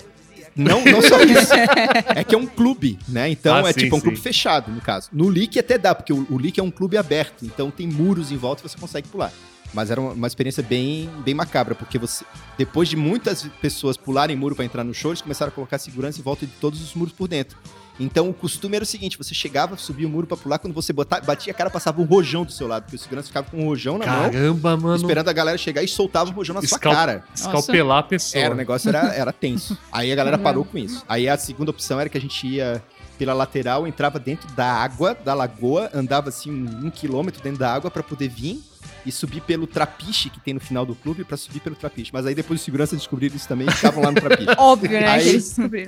[0.56, 1.54] não, não só isso.
[2.16, 3.28] É que é um clube, né?
[3.30, 4.04] Então Ah, é sim, tipo um sim.
[4.04, 5.10] clube fechado, no caso.
[5.12, 8.32] No Leak até dá, porque o, o Leak é um clube aberto, então tem muros
[8.32, 9.32] em volta e você consegue pular.
[9.74, 12.24] Mas era uma, uma experiência bem, bem macabra, porque você,
[12.58, 16.20] depois de muitas pessoas pularem muro pra entrar no show, eles começaram a colocar segurança
[16.20, 17.58] em volta de todos os muros por dentro.
[18.00, 20.92] Então o costume era o seguinte: você chegava, subia o muro pra pular, quando você
[20.92, 23.58] botar, batia a cara, passava um rojão do seu lado, porque o segurança ficava com
[23.58, 24.96] um rojão na mão, Caramba, mano.
[24.96, 27.24] esperando a galera chegar e soltava o rojão na sua Escal- cara.
[27.34, 28.44] Escalpelar a pessoa.
[28.44, 29.78] Era, o negócio era, era tenso.
[29.92, 31.04] Aí a galera parou com isso.
[31.08, 32.84] Aí a segunda opção era que a gente ia
[33.18, 37.74] pela lateral, entrava dentro da água, da lagoa, andava assim um, um quilômetro dentro da
[37.74, 38.62] água pra poder vir
[39.06, 42.12] e subir pelo trapiche que tem no final do clube pra subir pelo trapiche.
[42.14, 44.50] Mas aí depois os seguranças descobriram isso também e ficavam lá no trapiche.
[44.58, 45.08] Óbvio, né?
[45.10, 45.22] Aí-.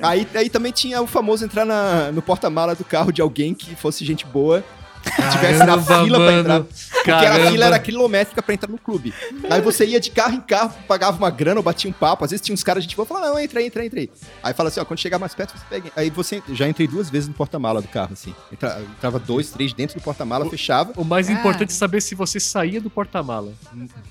[0.02, 3.76] Aí, aí também tinha o famoso entrar na- no porta-mala do carro de alguém que
[3.76, 4.64] fosse gente boa,
[5.04, 6.62] que tivesse na fila pra entrar.
[6.64, 7.48] Porque Caramba.
[7.48, 9.14] a fila era quilométrica pra entrar no clube.
[9.50, 12.24] Aí você ia de carro em carro, pagava uma grana ou batia um papo.
[12.26, 14.10] Às vezes tinha uns caras, a gente falava, não, entra aí, entra aí, entra aí.
[14.44, 15.92] Aí fala assim, ó, quando chegar mais perto, você pega.
[15.96, 18.34] Aí você, já entrei duas vezes no porta-mala do carro, assim.
[18.52, 20.92] Entra- entrava dois, três dentro do porta-mala, fechava.
[20.98, 21.34] O mais Ah.
[21.34, 23.54] importante é saber se você saía do porta-mala.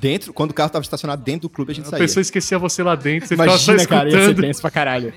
[0.01, 2.03] Dentro, quando o carro tava estacionado dentro do clube, a gente A saía.
[2.05, 4.61] pessoa esquecia você lá dentro, você ficava só Imagina, cara, ia ser escutando.
[4.61, 5.13] pra caralho.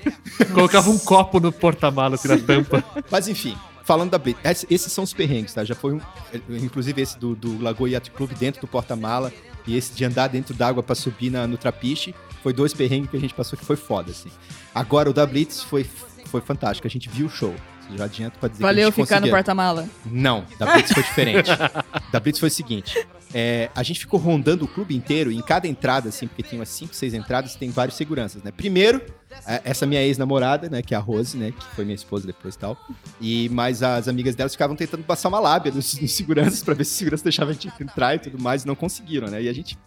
[0.52, 2.82] Colocava um copo no porta-mala, assim, na tampa.
[3.10, 5.64] Mas enfim, falando da Blitz, esse- esses são os perrengues, tá?
[5.64, 6.00] Já foi um.
[6.48, 9.32] Inclusive esse do, do Lagoa Yacht Club dentro do porta-mala
[9.66, 12.14] e esse de andar dentro d'água pra subir na- no trapiche.
[12.42, 14.30] Foi dois perrengues que a gente passou que foi foda, assim.
[14.74, 15.84] Agora o da Blitz foi,
[16.26, 17.54] foi fantástico, a gente viu o show.
[17.96, 19.88] Já adianto pra dizer que a Valeu gente ficar no porta-mala.
[20.06, 21.50] Não, da Blitz foi diferente.
[22.12, 25.68] da Blitz foi o seguinte: é, a gente ficou rondando o clube inteiro, em cada
[25.68, 28.50] entrada, assim, porque tem umas 5, 6 entradas, tem vários seguranças, né?
[28.50, 29.00] Primeiro,
[29.46, 32.54] é, essa minha ex-namorada, né, que é a Rose, né, que foi minha esposa depois
[32.54, 32.76] e tal,
[33.20, 36.84] e mais as amigas delas ficavam tentando passar uma lábia nos, nos seguranças pra ver
[36.84, 39.42] se o segurança deixava a gente entrar e tudo mais, e não conseguiram, né?
[39.42, 39.78] E a gente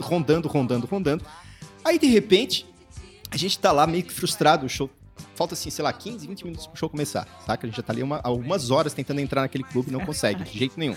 [0.00, 1.24] rondando, rondando, rondando.
[1.84, 2.66] Aí, de repente,
[3.30, 4.88] a gente tá lá meio que frustrado, o show
[5.34, 7.66] falta assim, sei lá, 15, 20 minutos pro show começar, saca?
[7.66, 10.44] A gente já tá ali uma, algumas horas tentando entrar naquele clube e não consegue,
[10.44, 10.96] de jeito nenhum.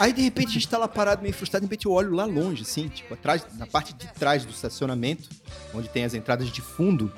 [0.00, 2.24] Aí, de repente, a gente tá lá parado, meio frustrado, de repente eu olho lá
[2.24, 5.28] longe, assim, tipo, atrás, na parte de trás do estacionamento,
[5.74, 7.12] onde tem as entradas de fundo.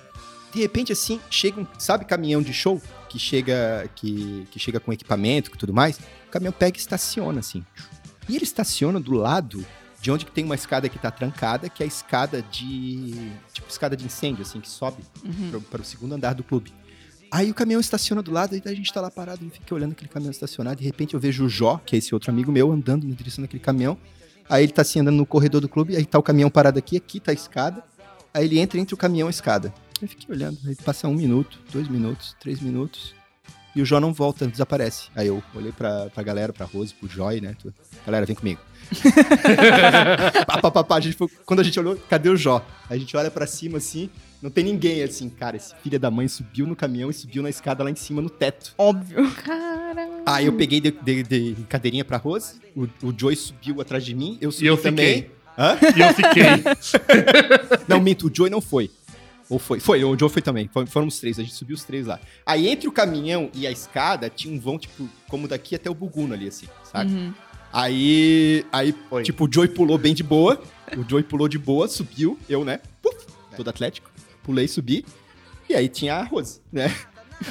[0.52, 2.82] De repente, assim, chega um, sabe, caminhão de show?
[3.08, 5.96] Que chega, que, que chega com equipamento e tudo mais.
[6.26, 7.64] O caminhão pega e estaciona, assim.
[8.28, 9.64] E ele estaciona do lado
[10.00, 13.30] de onde tem uma escada que tá trancada, que é a escada de.
[13.52, 15.60] Tipo, escada de incêndio, assim, que sobe Uhum.
[15.70, 16.72] para o segundo andar do clube.
[17.34, 19.92] Aí o caminhão estaciona do lado, aí a gente tá lá parado, e fica olhando
[19.92, 22.70] aquele caminhão estacionado, de repente eu vejo o Jó, que é esse outro amigo meu,
[22.70, 23.96] andando na direção daquele caminhão.
[24.50, 26.94] Aí ele tá assim andando no corredor do clube, aí tá o caminhão parado aqui,
[26.98, 27.82] aqui tá a escada.
[28.34, 29.72] Aí ele entra entre o caminhão e a escada.
[30.02, 33.14] Eu fiquei olhando, aí passa um minuto, dois minutos, três minutos.
[33.74, 35.08] E o Jó não volta, desaparece.
[35.16, 37.56] Aí eu olhei pra, pra galera, pra Rose, pro Joy, né?
[37.58, 37.72] tu-
[38.04, 38.60] Galera, vem comigo.
[40.46, 42.62] pá, pá, pá, pá, a gente foi- quando a gente olhou, cadê o Jó?
[42.90, 44.10] A gente olha pra cima assim,
[44.42, 45.28] não tem ninguém assim.
[45.30, 48.20] Cara, esse filho da mãe subiu no caminhão e subiu na escada lá em cima
[48.20, 48.74] no teto.
[48.76, 49.30] Óbvio.
[49.44, 50.22] Caramba.
[50.26, 51.22] Aí eu peguei de, de-
[51.54, 55.14] de cadeirinha pra Rose, o, o Joy subiu atrás de mim, eu subi eu também.
[55.22, 55.30] fiquei.
[55.58, 55.76] Hã?
[55.96, 57.78] E eu fiquei.
[57.86, 58.90] Não, minto, o Joey não foi.
[59.50, 59.80] Ou foi?
[59.80, 60.68] Foi, o Joe foi também.
[60.86, 62.18] Foram os três, a gente subiu os três lá.
[62.46, 65.94] Aí entre o caminhão e a escada tinha um vão, tipo, como daqui até o
[65.94, 67.12] Buguno ali, assim, sabe?
[67.12, 67.34] Uhum.
[67.70, 70.62] Aí, aí tipo, o Joey pulou bem de boa.
[70.96, 72.80] O Joey pulou de boa, subiu, eu, né?
[73.02, 73.16] Puf,
[73.56, 74.10] todo atlético.
[74.42, 75.04] Pulei, subi.
[75.68, 76.94] E aí tinha a Rose, né?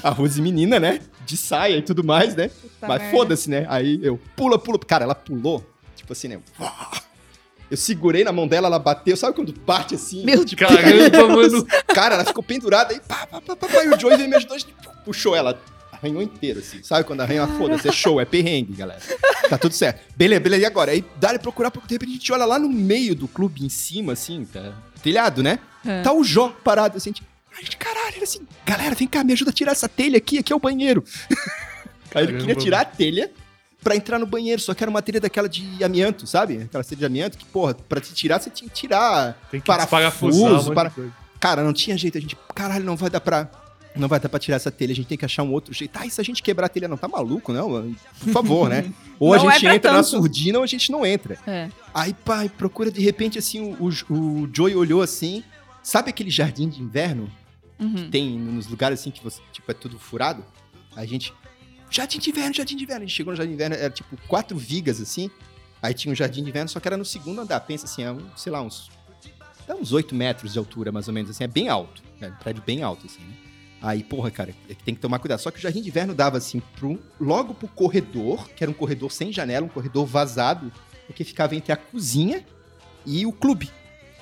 [0.04, 1.00] A Rose menina, né?
[1.26, 2.50] De saia e tudo mais, né?
[2.50, 3.66] Puta Mas foda-se, né?
[3.70, 4.80] Aí eu, pula, pula.
[4.80, 5.66] Cara, ela pulou,
[5.96, 6.40] tipo assim, né?
[7.70, 9.16] Eu segurei na mão dela, ela bateu.
[9.16, 10.26] Sabe quando bate assim?
[10.26, 11.66] Meu tipo, Caramba, mano.
[11.88, 14.56] Cara, ela ficou pendurada aí, pá, pá, pá, pá, e o Joey veio me ajudou,
[14.56, 14.74] a gente
[15.06, 15.60] puxou ela.
[16.02, 16.82] Arranhou inteiro, assim.
[16.82, 19.02] Sabe quando arranha, foda-se, é show, é perrengue, galera.
[19.50, 20.02] Tá tudo certo.
[20.16, 20.92] Beleza, beleza, e agora?
[20.92, 23.70] Aí dá procurar, porque de repente a gente olha lá no meio do clube, em
[23.70, 24.74] cima, assim, tá
[25.04, 25.60] telhado, né?
[25.86, 26.02] É.
[26.02, 27.24] Tá o Jó parado, assim, a gente,
[27.56, 30.52] ai, caralho, ele assim, galera, vem cá, me ajuda a tirar essa telha aqui, aqui
[30.52, 31.04] é o banheiro.
[32.14, 33.32] Aí ele queria tirar a telha
[33.84, 36.64] pra entrar no banheiro, só que era uma telha daquela de amianto, sabe?
[36.64, 39.66] Aquela telha de amianto que, porra, pra te tirar, você tinha que tirar Tem que
[39.66, 40.92] Parafuso, para-.
[41.40, 42.18] Cara, não tinha jeito.
[42.18, 43.50] A gente, caralho, não vai dar pra.
[43.96, 45.92] Não vai dar pra tirar essa telha, a gente tem que achar um outro jeito.
[45.98, 46.88] Ah, e se a gente quebrar a telha?
[46.88, 47.94] Não, tá maluco, não?
[48.20, 48.92] Por favor, né?
[49.20, 50.10] Ou a é gente pra entra na tanto.
[50.10, 51.38] surdina ou a gente não entra.
[51.46, 51.70] É.
[51.94, 55.44] Aí, pai, procura de repente assim, o, o, o Joey olhou assim.
[55.84, 57.30] Sabe aquele jardim de inverno
[57.80, 58.12] Uhum.
[58.12, 60.46] tem nos lugares assim que você, tipo, é tudo furado?
[60.96, 61.34] A gente.
[61.90, 63.04] Jardim de inverno, jardim de inverno.
[63.04, 65.30] A gente chegou no jardim de inverno, era tipo quatro vigas assim.
[65.82, 67.60] Aí tinha um jardim de inverno, só que era no segundo andar.
[67.62, 68.92] Pensa assim, é um, sei lá, uns.
[69.68, 71.44] Dá uns 8 metros de altura, mais ou menos, assim.
[71.44, 72.04] É bem alto.
[72.22, 73.34] É um prédio bem alto, assim, né?
[73.82, 75.40] Aí, porra, cara, é tem que tomar cuidado.
[75.40, 78.74] Só que o jardim de inverno dava assim pro, logo pro corredor, que era um
[78.76, 80.72] corredor sem janela, um corredor vazado,
[81.08, 82.46] porque ficava entre a cozinha
[83.06, 83.72] e o clube.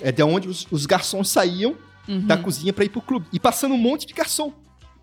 [0.02, 1.76] É de onde os, os garçons saíam
[2.08, 2.26] Uhum.
[2.26, 3.28] da cozinha pra ir pro clube.
[3.32, 4.52] E passando um monte de garçom.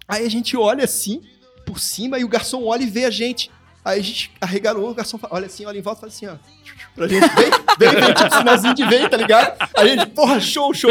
[0.09, 1.23] Aí a gente olha assim,
[1.65, 3.49] por cima, e o garçom olha e vê a gente.
[3.85, 6.27] Aí a gente arregalou, o garçom fala- olha assim, olha em volta e fala assim,
[6.27, 6.37] ó.
[6.97, 9.57] Pra gente, vem, vem, vem, tipo sinalzinho de vem, tá ligado?
[9.77, 10.91] Aí a gente, porra, show, show.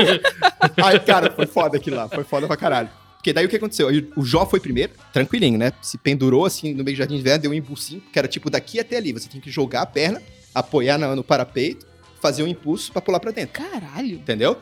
[0.86, 2.90] Aí, cara, foi foda aquilo lá, foi foda pra caralho.
[3.26, 3.88] Porque daí o que aconteceu?
[4.16, 5.74] O Jó foi primeiro, tranquilinho, né?
[5.82, 8.52] Se pendurou assim no meio do jardim de inverno, deu um impulsinho, que era tipo
[8.52, 9.12] daqui até ali.
[9.14, 10.22] Você tem que jogar a perna,
[10.54, 11.88] apoiar no, no parapeito,
[12.22, 13.60] fazer um impulso pra pular pra dentro.
[13.60, 14.18] Caralho.
[14.18, 14.56] Entendeu?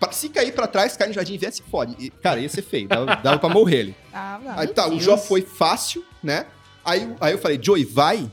[0.00, 1.94] Pra- se cair pra trás, cai no jardim inverno, se fode.
[2.04, 2.88] E, cara, ia ser feio.
[2.88, 3.94] Dava, dava pra morrer ele.
[4.12, 4.40] Ah.
[4.56, 5.04] Aí tá, o Deus.
[5.04, 6.46] Jó foi fácil, né?
[6.84, 8.28] Aí, aí eu falei, Joey, vai.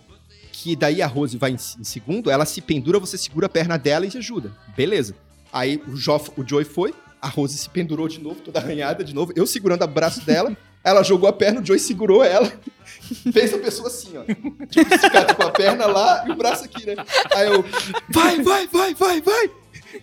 [0.52, 3.78] Que daí a Rose vai em, em segundo, ela se pendura, você segura a perna
[3.78, 4.52] dela e te ajuda.
[4.76, 5.14] Beleza.
[5.54, 6.96] Aí o, Jó, o Joey foi,
[7.28, 9.34] a Rose se pendurou de novo, toda arranhada de novo.
[9.36, 12.52] Eu segurando o braço dela, ela jogou a perna, o Joey segurou ela.
[13.34, 14.24] Fez a pessoa assim, ó.
[14.68, 16.96] Tipo, esticado com a perna lá e o braço aqui, né?
[17.36, 17.64] Aí eu,
[18.10, 19.52] vai, vai, vai, vai, vai.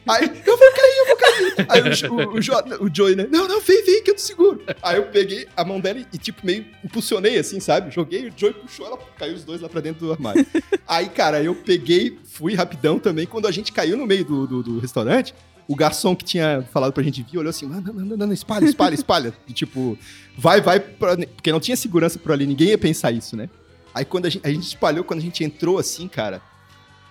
[0.08, 1.66] Aí, eu vou cair, eu vou cair.
[1.68, 3.26] Aí o, o, o, Jo- o Joey, né?
[3.30, 4.62] Não, não, vem, vem, que eu te seguro.
[4.82, 7.90] Aí eu peguei a mão dela e, tipo, meio impulsionei, assim, sabe?
[7.90, 10.46] Joguei, o Joey puxou, ela caiu os dois lá pra dentro do armário.
[10.86, 13.26] Aí, cara, eu peguei, fui rapidão também.
[13.26, 15.34] Quando a gente caiu no meio do, do, do restaurante,
[15.66, 18.64] o garçom que tinha falado pra gente vir olhou assim: não, não, não, não, espalha,
[18.64, 19.34] espalha, espalha.
[19.48, 19.98] E, tipo,
[20.36, 21.16] vai, vai, pra...
[21.16, 23.48] porque não tinha segurança por ali, ninguém ia pensar isso, né?
[23.94, 26.42] Aí quando a gente, a gente espalhou, quando a gente entrou assim, cara.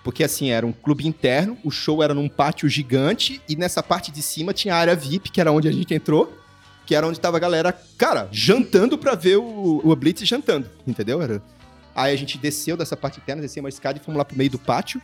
[0.02, 4.12] Porque assim, era um clube interno, o show era num pátio gigante, e nessa parte
[4.12, 6.30] de cima tinha a área VIP, que era onde a gente entrou,
[6.84, 11.22] que era onde tava a galera, cara, jantando pra ver o, o Blitz jantando, entendeu?
[11.22, 11.42] Era...
[11.94, 14.50] Aí a gente desceu dessa parte interna, descemos uma escada e fomos lá pro meio
[14.50, 15.00] do pátio,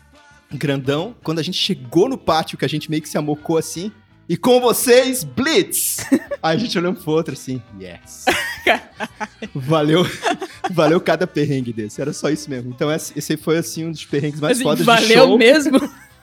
[0.52, 1.14] grandão.
[1.22, 3.92] Quando a gente chegou no pátio, que a gente meio que se amocou assim,
[4.28, 5.98] e com vocês, Blitz!
[6.42, 8.24] Aí a gente olhou um pro outro assim, yes.
[9.54, 10.06] valeu,
[10.70, 12.70] valeu cada perrengue desse, era só isso mesmo.
[12.70, 15.38] Então esse foi assim um dos perrengues mais Assim, fodas de valeu show.
[15.38, 15.78] mesmo?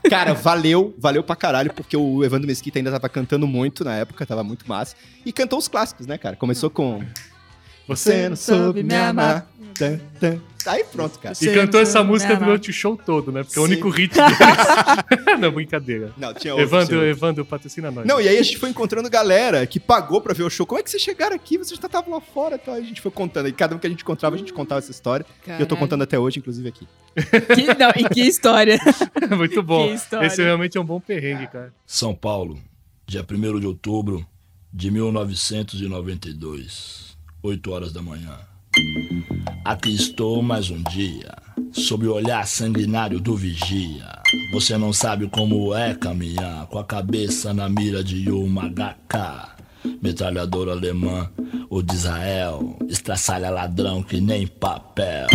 [0.10, 4.26] Cara, valeu, valeu pra caralho, porque o Evandro Mesquita ainda tava cantando muito na época,
[4.26, 4.96] tava muito massa.
[5.26, 6.36] E cantou os clássicos, né, cara?
[6.36, 7.04] Começou com
[7.88, 9.50] Você não soube me amar.
[9.78, 10.42] Tan, tan.
[10.66, 11.34] Aí pronto, cara.
[11.40, 12.48] E cantou essa música Não, não.
[12.48, 13.44] durante o show todo, né?
[13.44, 13.72] Porque é o Sim.
[13.74, 14.38] único hit deles.
[15.40, 16.12] não, brincadeira.
[16.18, 17.10] Não, tinha outro, Evandro, tinha outro.
[17.10, 18.06] Evandro, patrocina nós.
[18.06, 20.66] Não, e aí a gente foi encontrando galera que pagou pra ver o show.
[20.66, 21.58] Como é que vocês chegaram aqui?
[21.58, 22.60] Vocês já estavam lá fora.
[22.62, 23.48] Então aí a gente foi contando.
[23.48, 25.26] E cada um que a gente encontrava, a gente contava essa história.
[25.26, 25.78] E eu tô Caralho.
[25.78, 26.86] contando até hoje, inclusive aqui.
[27.56, 28.78] Que, não, e que história.
[29.38, 29.88] Muito bom.
[29.88, 30.28] Que história.
[30.28, 31.74] Esse realmente é um bom perrengue, cara.
[31.86, 32.60] São Paulo,
[33.06, 34.28] dia 1 de outubro
[34.74, 38.38] de 1992, 8 horas da manhã.
[39.66, 41.34] Aqui estou mais um dia,
[41.72, 44.08] sob o olhar sanguinário do vigia.
[44.54, 49.58] Você não sabe como é caminhar com a cabeça na mira de uma HK.
[50.02, 51.30] Metralhadora alemã,
[51.70, 55.28] o de Israel, estraçalha ladrão que nem papel.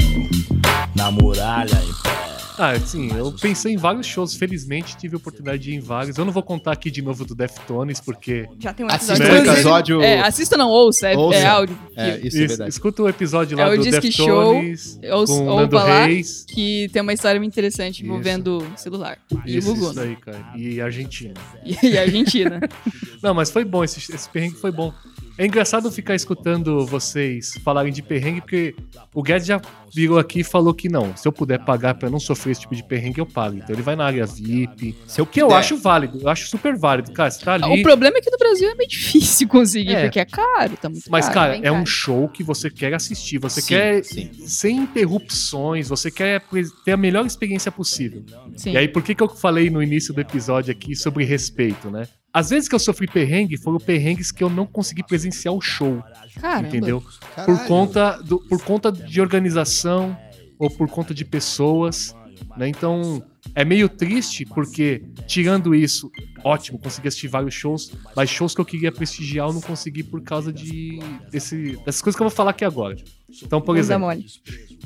[0.95, 2.32] Na muralha em pé.
[2.59, 6.19] Ah, sim, eu pensei em vários shows, felizmente tive a oportunidade de ir em vários.
[6.19, 8.47] Eu não vou contar aqui de novo do Deftones, porque.
[8.59, 9.33] Já tem um Assista episódio.
[9.33, 10.03] o Inclusive, episódio.
[10.03, 11.39] É, assista não, ouça, é, Ouça.
[11.39, 11.79] é áudio.
[11.97, 12.71] É, isso é verdade.
[12.71, 16.45] Escuta o episódio É lá o do Deftones, Ou- com ou Nando lá, Reis.
[16.49, 18.05] Que tem uma história muito interessante Isso.
[18.05, 19.19] envolvendo celular.
[19.31, 20.07] Isso, Divulgou, isso né?
[20.09, 20.45] aí, cara.
[20.57, 21.35] E Argentina.
[21.65, 22.61] E, e Argentina.
[23.23, 24.93] Não, mas foi bom, esse, esse perrengue foi bom.
[25.39, 28.75] É engraçado ficar escutando vocês falarem de perrengue, porque
[29.15, 29.61] o Guedes já
[29.95, 31.17] virou aqui e falou que não.
[31.17, 33.57] Se eu puder pagar pra não sofrer esse tipo de perrengue, eu pago.
[33.57, 36.77] Então ele vai na área VIP, Se eu que eu acho válido, eu acho super
[36.77, 37.13] válido.
[37.13, 37.81] Cara, você tá ali.
[37.81, 40.03] o problema é que no Brasil é meio difícil conseguir, É.
[40.05, 41.35] porque é caro, tá muito Mas, caro.
[41.35, 41.87] cara, bem é um caro.
[41.87, 43.39] show que você quer assistir.
[43.39, 44.31] Você Sim, quer sim.
[44.47, 46.43] sem interrupções, você quer
[46.85, 48.25] ter a melhor experiência possível.
[48.57, 48.73] Sim.
[48.73, 52.07] E aí, por que, que eu falei no início do episódio aqui sobre respeito, né?
[52.33, 56.03] Às vezes que eu sofri perrengue, foram perrengues que eu não consegui presenciar o show,
[56.41, 56.69] Caramba.
[56.69, 57.03] entendeu?
[57.35, 57.59] Caralho.
[57.59, 60.17] Por conta, do, por conta de organização
[60.59, 62.15] ou por conta de pessoas,
[62.57, 62.69] né?
[62.69, 63.23] Então,
[63.55, 66.11] é meio triste porque, tirando isso,
[66.43, 70.23] ótimo, consegui assistir vários shows, mas shows que eu queria prestigiar eu não consegui por
[70.23, 72.97] causa de desse, dessas coisas que eu vou falar aqui agora.
[73.43, 74.07] Então, por Bunda exemplo...
[74.07, 74.27] mole.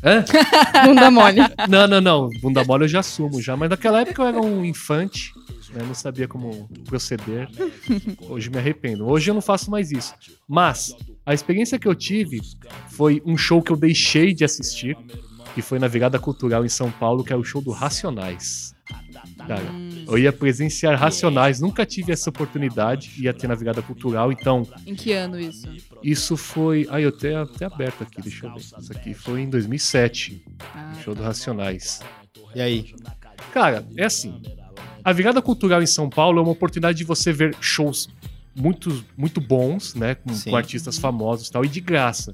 [0.03, 0.24] Hã?
[0.84, 1.40] Bunda mole.
[1.68, 2.28] Não, não, não.
[2.40, 3.57] Bunda mole eu já assumo já.
[3.57, 5.32] Mas naquela época eu era um infante,
[5.77, 5.85] né?
[5.87, 7.49] Não sabia como proceder.
[8.29, 9.07] Hoje me arrependo.
[9.07, 10.14] Hoje eu não faço mais isso.
[10.49, 12.41] Mas a experiência que eu tive
[12.91, 14.97] foi um show que eu deixei de assistir,
[15.55, 18.74] que foi na Virada Cultural em São Paulo, que é o show do Racionais.
[19.39, 19.64] Cara,
[20.07, 24.95] eu ia presenciar Racionais, nunca tive essa oportunidade, ia ter na Virada Cultural, então Em
[24.95, 25.66] que ano isso?
[26.03, 26.87] isso foi.
[26.91, 28.61] Ai, eu tenho até aberto aqui, deixa eu ver.
[28.61, 32.01] Isso aqui foi em 2007, Ah, show do Racionais.
[32.55, 32.95] E aí?
[33.53, 34.41] Cara, é assim.
[35.07, 38.09] A virada cultural em São Paulo é uma oportunidade de você ver shows
[38.52, 40.16] muito, muito bons, né?
[40.16, 42.32] Com, com artistas famosos e tal, e de graça.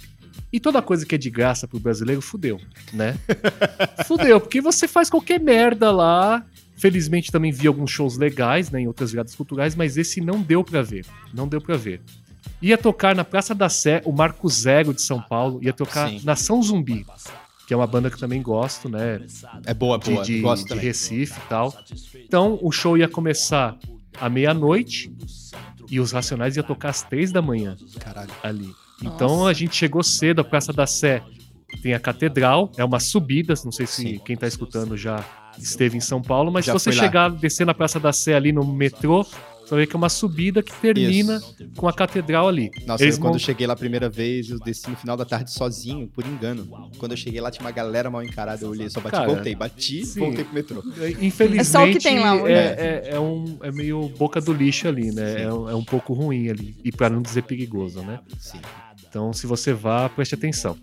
[0.50, 2.58] E toda coisa que é de graça pro brasileiro, fudeu,
[2.90, 3.14] né?
[4.08, 6.46] fudeu, porque você faz qualquer merda lá.
[6.74, 10.64] Felizmente também vi alguns shows legais, né, em outras viradas culturais, mas esse não deu
[10.64, 11.04] pra ver.
[11.34, 12.00] Não deu pra ver.
[12.62, 16.22] Ia tocar na Praça da Sé, o Marco Zero de São Paulo, ia tocar Sim.
[16.24, 17.04] Nação Zumbi,
[17.72, 19.18] que é uma banda que eu também gosto, né?
[19.64, 20.22] É boa, de, boa.
[20.22, 20.84] de- Gosto de também.
[20.84, 21.74] Recife e tal.
[22.26, 23.78] Então o show ia começar
[24.20, 25.10] à meia-noite
[25.90, 28.30] e os Racionais ia tocar às três da manhã Caralho.
[28.42, 28.68] ali.
[29.02, 31.22] Então a gente chegou cedo, a Praça da Sé
[31.82, 34.20] tem a Catedral, é uma subida, não sei se Sim.
[34.22, 35.24] quem tá escutando já
[35.58, 37.02] esteve em São Paulo, mas Já se você lá.
[37.02, 39.26] chegar, descer na Praça da Sé ali no metrô,
[39.64, 41.40] você ver que é uma subida que termina
[41.76, 42.70] com a Catedral ali.
[42.86, 45.24] Nossa, Eles eu, quando eu cheguei lá a primeira vez, eu desci no final da
[45.24, 46.66] tarde sozinho, por engano.
[46.98, 48.64] Quando eu cheguei lá, tinha uma galera mal encarada.
[48.64, 50.20] Eu olhei, só bati, Cara, voltei, bati, sim.
[50.20, 50.82] voltei pro metrô.
[51.20, 52.52] Infelizmente, É só o que tem lá hoje.
[52.52, 55.42] É, é- é um, é meio boca do lixo ali, né?
[55.42, 56.76] É, um- é um pouco ruim ali.
[56.84, 58.20] E pra não dizer perigoso, né?
[58.38, 58.58] Sim.
[59.08, 60.76] Então, se você vá, preste atenção.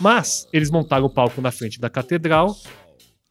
[0.00, 2.56] Mas eles montaram o palco na frente da catedral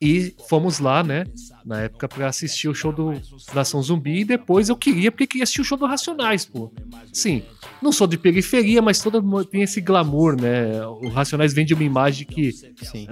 [0.02, 1.24] e fomos lá, né?
[1.64, 3.14] Na época, pra assistir o show do
[3.54, 4.22] Nação Zumbi.
[4.22, 6.72] E depois eu queria, porque queria assistir o show do Racionais, pô.
[7.12, 7.44] Sim,
[7.80, 10.84] não sou de periferia, mas todo mundo tem esse glamour, né?
[10.84, 13.06] O Racionais vende uma imagem que Sim.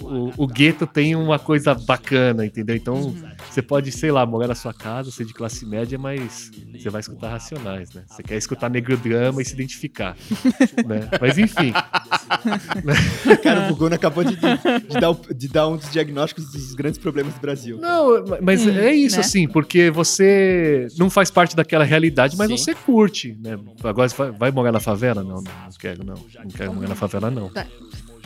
[0.00, 2.76] O, o gueto tem uma coisa bacana, entendeu?
[2.76, 3.14] Então,
[3.50, 7.00] você pode, sei lá, morar na sua casa, ser de classe média, mas você vai
[7.00, 8.02] escutar Racionais, né?
[8.08, 10.16] Você quer escutar negro drama e se identificar,
[10.86, 11.08] né?
[11.20, 11.72] Mas enfim,
[13.42, 17.34] Cara, o Bugona acabou de, de dar, de dar um dos diagnósticos dos grandes problemas
[17.34, 17.78] do Brasil.
[17.78, 19.20] não, mas Hum, é isso, né?
[19.20, 22.56] assim, porque você não faz parte daquela realidade, mas Sim.
[22.56, 23.58] você curte, né?
[23.84, 25.22] Agora você vai, vai morar na favela?
[25.22, 26.14] Não, não, não quero, não.
[26.14, 27.48] Não quero morar na favela, não.
[27.50, 27.66] Tá.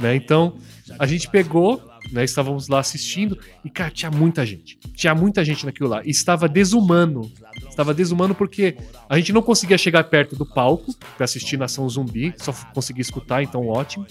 [0.01, 0.15] Né?
[0.15, 0.55] Então,
[0.99, 1.83] a gente pegou,
[2.13, 2.25] né?
[2.25, 4.79] Estávamos lá assistindo e, cara, tinha muita gente.
[4.95, 6.03] Tinha muita gente naquilo lá.
[6.05, 7.31] E estava desumano.
[7.69, 8.77] Estava desumano porque
[9.09, 13.43] a gente não conseguia chegar perto do palco para assistir Nação Zumbi, só conseguia escutar,
[13.43, 14.07] então ótimo.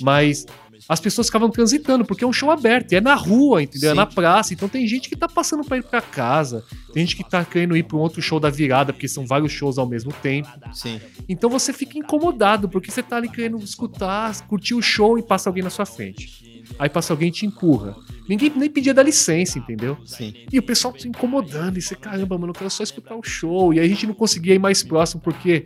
[0.00, 0.46] Mas
[0.88, 3.90] as pessoas ficavam transitando, porque é um show aberto, e é na rua, entendeu?
[3.90, 3.96] É Sim.
[3.96, 7.28] na praça, então tem gente que tá passando para ir para casa, tem gente que
[7.28, 10.12] tá querendo ir para um outro show da virada, porque são vários shows ao mesmo
[10.22, 10.48] tempo.
[10.72, 11.00] Sim.
[11.28, 15.48] Então você fica incomodado, porque você tá ali querendo escutar, curtir o show e passa
[15.48, 16.64] alguém na sua frente.
[16.78, 17.96] Aí passa alguém e te empurra.
[18.28, 19.98] Ninguém nem pedia dar licença, entendeu?
[20.04, 20.32] Sim.
[20.50, 23.74] E o pessoal se incomodando, e você, caramba, mano, eu quero só escutar o show.
[23.74, 25.64] E aí a gente não conseguia ir mais próximo porque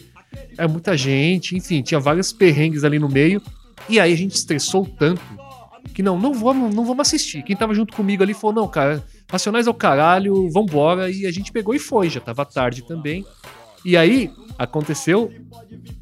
[0.57, 3.43] é muita gente, enfim, tinha vários perrengues ali no meio.
[3.89, 5.21] E aí a gente estressou tanto
[5.95, 7.43] que não, não vamos, não vamos assistir.
[7.43, 11.11] Quem tava junto comigo ali falou: não, cara, Racionais é o caralho, vambora.
[11.11, 13.25] E a gente pegou e foi, já tava tarde também.
[13.87, 15.33] E aí, aconteceu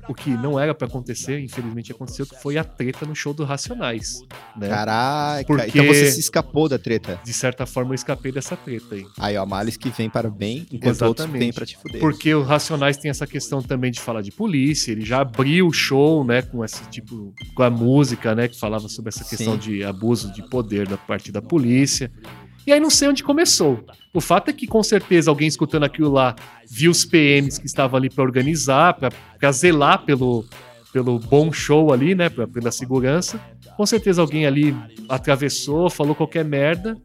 [0.08, 3.44] o que não era pra acontecer, infelizmente aconteceu, que foi a treta no show do
[3.44, 4.20] Racionais.
[4.56, 4.68] Né?
[4.70, 7.20] Caraca, Porque- então você se escapou da treta.
[7.22, 9.04] De certa forma, eu escapei dessa treta aí.
[9.18, 12.00] Aí, ó, males que vem para o bem, enquanto outros vêm pra te fuder.
[12.00, 15.72] Porque o Racionais tem essa questão também de falar de polícia, ele já abriu o
[15.72, 19.58] show, né, com esse tipo, com a música, né, que falava sobre essa questão Sim.
[19.58, 22.10] de abuso de poder da parte da polícia.
[22.66, 23.84] E aí não sei onde começou.
[24.12, 26.34] O fato é que com certeza alguém escutando aquilo lá
[26.70, 30.44] viu os PMs que estavam ali pra organizar, pra pra zelar pelo,
[30.92, 33.38] pelo bom show ali, né, pra, pela segurança.
[33.76, 34.74] Com certeza alguém ali
[35.08, 36.96] atravessou, falou qualquer merda.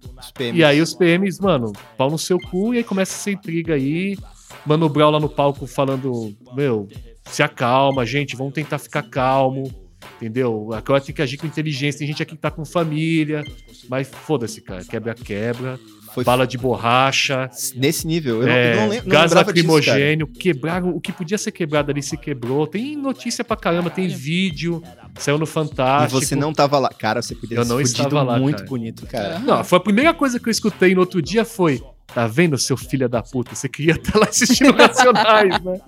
[0.57, 4.17] E aí os PMs, mano, pau no seu cu, e aí começa essa intriga aí.
[4.65, 6.87] Mano Brown lá no palco falando, meu,
[7.25, 9.69] se acalma, gente, vamos tentar ficar calmo,
[10.17, 10.69] entendeu?
[10.73, 13.43] Agora tem que agir com inteligência, tem gente aqui que tá com família,
[13.89, 15.79] mas foda-se, cara, quebra-quebra,
[16.13, 18.41] Foi bala de borracha, nesse nível.
[18.41, 19.47] Eu, não- é, eu não, lem- não gás disso, cara.
[19.47, 24.07] lacrimogênio, quebraram, o que podia ser quebrado ali se quebrou, tem notícia pra caramba, tem
[24.07, 24.81] vídeo,
[25.19, 26.19] saiu no E Fantástico.
[26.19, 26.89] você não tava lá.
[26.89, 28.69] Cara, você podia Eu não estava lá, muito cara.
[28.69, 29.37] bonito, cara.
[29.39, 31.81] Não, foi a primeira coisa que eu escutei no outro dia foi.
[32.13, 33.53] Tá vendo, seu filho da puta?
[33.53, 35.79] Você queria estar lá assistindo Racionais, né?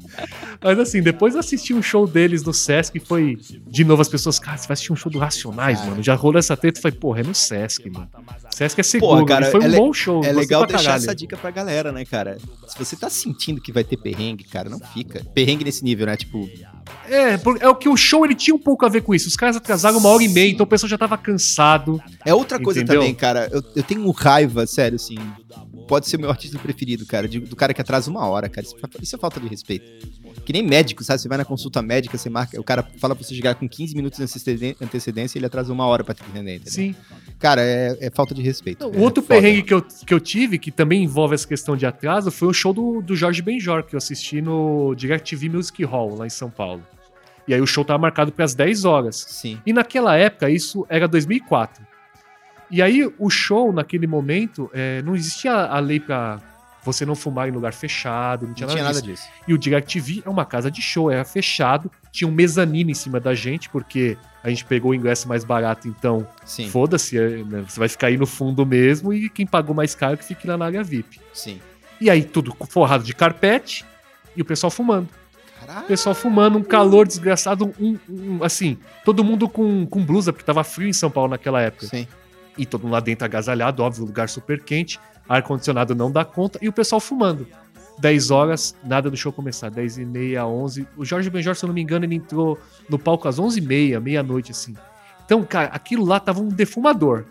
[0.62, 3.38] Mas assim, depois eu assisti um show deles no Sesc e foi.
[3.68, 5.90] De novo, as pessoas, cara, você vai assistir um show do Racionais, Cara.
[5.92, 6.04] mano.
[6.04, 8.08] Já rolou essa treta e falei, porra, é no Sesc, mano.
[8.52, 9.12] Sesc é seguro.
[9.14, 10.24] Porra, cara, foi um é le- bom show.
[10.24, 11.04] É legal deixar caralho.
[11.04, 12.38] essa dica pra galera, né, cara?
[12.68, 15.26] Se você tá sentindo que vai ter perrengue, cara, não fica.
[15.34, 16.16] Perrengue nesse nível, né?
[16.16, 16.48] Tipo,
[17.10, 19.28] É, é o que o show ele tinha um pouco a ver com isso.
[19.28, 22.00] Os caras atrasaram uma hora e meia, então o pessoal já tava cansado.
[22.26, 23.02] é outra coisa Entendeu?
[23.02, 23.50] também, cara.
[23.52, 25.16] Eu, eu tenho raiva, sério, assim.
[25.88, 27.28] Pode ser o meu artista preferido, cara.
[27.28, 28.66] de- do cara que atrasa uma hora, cara.
[28.66, 29.86] Isso, é- isso é falta de respeito.
[30.46, 31.20] Que nem médico, sabe?
[31.22, 32.60] Você vai na consulta médica, você marca.
[32.60, 35.86] O cara fala pra você chegar com 15 minutos de antecedência e ele atrasa uma
[35.86, 36.72] hora pra te atender, entendeu?
[36.74, 36.96] Sim.
[37.40, 38.88] Cara, é, é falta de respeito.
[38.88, 39.36] O É outro foda.
[39.42, 42.54] perrengue que eu, que eu tive, que também envolve essa questão de atraso, foi o
[42.54, 46.50] show do, do Jorge Benjor, que eu assisti no DirecTV Music Hall, lá em São
[46.50, 46.82] Paulo.
[47.48, 49.26] E aí o show tava marcado para as 10 horas.
[49.28, 49.60] Sim.
[49.66, 51.86] E naquela época, isso era 2004.
[52.72, 56.40] E aí o show, naquele momento, é, não existia a lei pra
[56.84, 59.24] você não fumar em lugar fechado, não tinha, Não tinha nada, nada disso.
[59.28, 59.34] disso.
[59.48, 63.20] E o DirecTV é uma casa de show, era fechado, tinha um mezanino em cima
[63.20, 66.26] da gente, porque a gente pegou o ingresso mais barato, então
[66.70, 70.18] Foda-se, é, né, você vai ficar aí no fundo mesmo e quem pagou mais caro
[70.18, 71.20] que fique lá na área VIP.
[71.34, 71.60] sim.
[72.00, 73.86] E aí tudo forrado de carpete
[74.36, 75.08] e o pessoal fumando.
[75.62, 75.86] O Caralho.
[75.86, 80.64] pessoal fumando, um calor desgraçado, um, um- assim, todo mundo com, com blusa, porque tava
[80.64, 81.86] frio em São Paulo naquela época.
[81.86, 82.08] Sim.
[82.62, 86.70] E todo mundo lá dentro agasalhado, óbvio, lugar super quente, ar-condicionado não dá conta, e
[86.70, 87.48] o pessoal fumando.
[87.98, 90.88] 10 horas, nada do show começar, 10 e meia, 11.
[90.96, 93.62] O Jorge Benjor, se eu não me engano, ele entrou no palco às 11 e
[93.62, 94.76] meia, meia-noite, assim.
[95.26, 97.26] Então, cara, aquilo lá tava um defumador.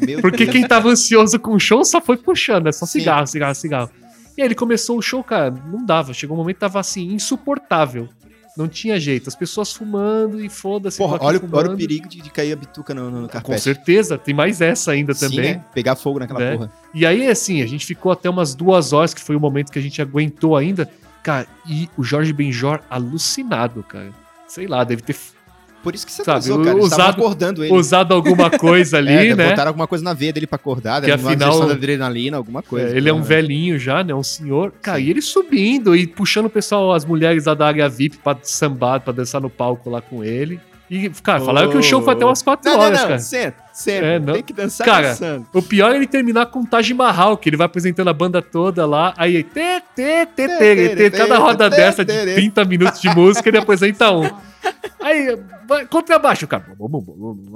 [0.00, 0.50] Meu Porque Deus.
[0.50, 2.98] quem tava ansioso com o show só foi puxando, é só Sim.
[2.98, 3.90] cigarro, cigarro, cigarro.
[4.36, 6.12] E aí ele começou o show, cara, não dava.
[6.12, 8.08] Chegou um momento que tava assim, insuportável.
[8.56, 9.28] Não tinha jeito.
[9.28, 10.96] As pessoas fumando e foda-se.
[10.98, 13.60] Porra, olha, olha o perigo de, de cair a bituca no, no, no Com carpete.
[13.60, 15.54] certeza, tem mais essa ainda Sim, também.
[15.56, 15.64] né?
[15.74, 16.52] Pegar fogo naquela Né?
[16.56, 16.72] porra.
[16.94, 19.78] E aí, assim, a gente ficou até umas duas horas, que foi o momento que
[19.78, 20.88] a gente aguentou ainda.
[21.22, 24.10] Cara, e o Jorge Benjor alucinado, cara.
[24.48, 25.16] Sei lá, deve ter
[25.86, 26.76] Por isso que você Sabe, atrasou, cara.
[26.78, 27.72] Usado- acordando ele.
[27.72, 29.50] usado alguma coisa ali, é, né?
[29.50, 32.88] botaram alguma coisa na veia dele pra acordar, Que afinal- de adrenalina, alguma coisa.
[32.92, 33.28] É, ele é um Porra.
[33.28, 34.12] velhinho já, né?
[34.12, 34.72] Um senhor.
[34.82, 35.04] Cara, Sim.
[35.04, 39.00] e ele subindo e puxando o pessoal, as mulheres lá da área VIP pra sambar,
[39.00, 40.58] pra dançar no palco lá com ele.
[40.90, 43.08] E, cara, falaram que o show foi até umas 4 Não, horas, não, não.
[43.08, 43.18] cara.
[43.18, 44.06] Senta, senta.
[44.06, 44.34] É, não.
[44.34, 45.46] Tem que dançar Cara, dançando.
[45.52, 48.40] O pior é ele terminar com o Taj Mahal, que ele vai apresentando a banda
[48.40, 49.12] toda lá.
[49.16, 53.58] Aí, tê, tê, tê, tê, tê, cada roda dessa de 30 minutos de música, ele
[53.58, 54.28] apresenta um.
[55.00, 56.64] Aí, vai, contrabaixo, cara.